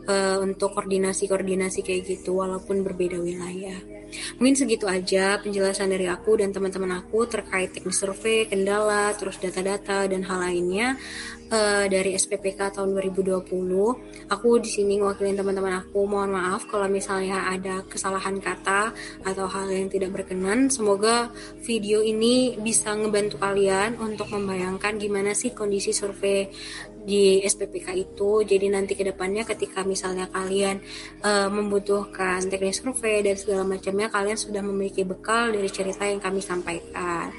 [0.08, 3.78] uh, untuk koordinasi-koordinasi kayak gitu walaupun berbeda wilayah.
[4.40, 10.08] Mungkin segitu aja penjelasan dari aku dan teman-teman aku terkait teknis survei, kendala, terus data-data
[10.08, 10.96] dan hal lainnya
[11.52, 13.44] uh, dari SPPK tahun 2020.
[14.32, 16.06] Aku di sini ngewakilin teman-teman aku.
[16.08, 18.94] Mohon maaf kalau misalnya ada kesalahan kata
[19.26, 20.72] atau hal yang tidak berkenan.
[20.72, 21.30] Semoga
[21.66, 26.48] video ini bisa ngebantu kalian untuk membayangkan gimana sih kondisi survei
[27.06, 28.42] di SPPK itu.
[28.42, 30.82] Jadi nanti ke depannya ketika misalnya kalian
[31.22, 36.42] uh, membutuhkan teknis survei dan segala macamnya, kalian sudah memiliki bekal dari cerita yang kami
[36.42, 37.30] sampaikan.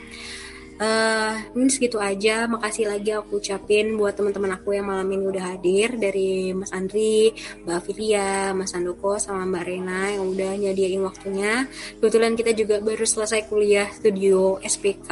[0.77, 2.45] Uh, ini segitu aja.
[2.45, 7.33] Makasih lagi aku ucapin buat teman-teman aku yang malam ini udah hadir dari Mas Andri,
[7.65, 11.65] Mbak Filia, Mas Andoko, sama Mbak Rena yang udah nyadiain waktunya.
[11.97, 15.09] Kebetulan kita juga baru selesai kuliah studio SPK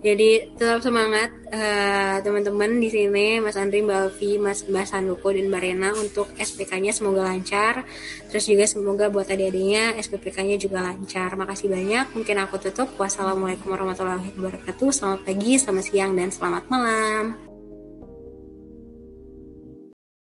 [0.00, 5.60] jadi tetap semangat uh, teman-teman di sini Mas Andri, Mbak Alfi, Mas Mbak dan Mbak
[5.60, 7.84] Rena untuk SPK-nya semoga lancar.
[8.32, 11.36] Terus juga semoga buat adik-adiknya SPPK-nya juga lancar.
[11.36, 12.16] Makasih banyak.
[12.16, 12.96] Mungkin aku tutup.
[12.96, 14.88] Wassalamualaikum warahmatullahi wabarakatuh.
[14.88, 17.49] Selamat pagi, selamat siang dan selamat malam.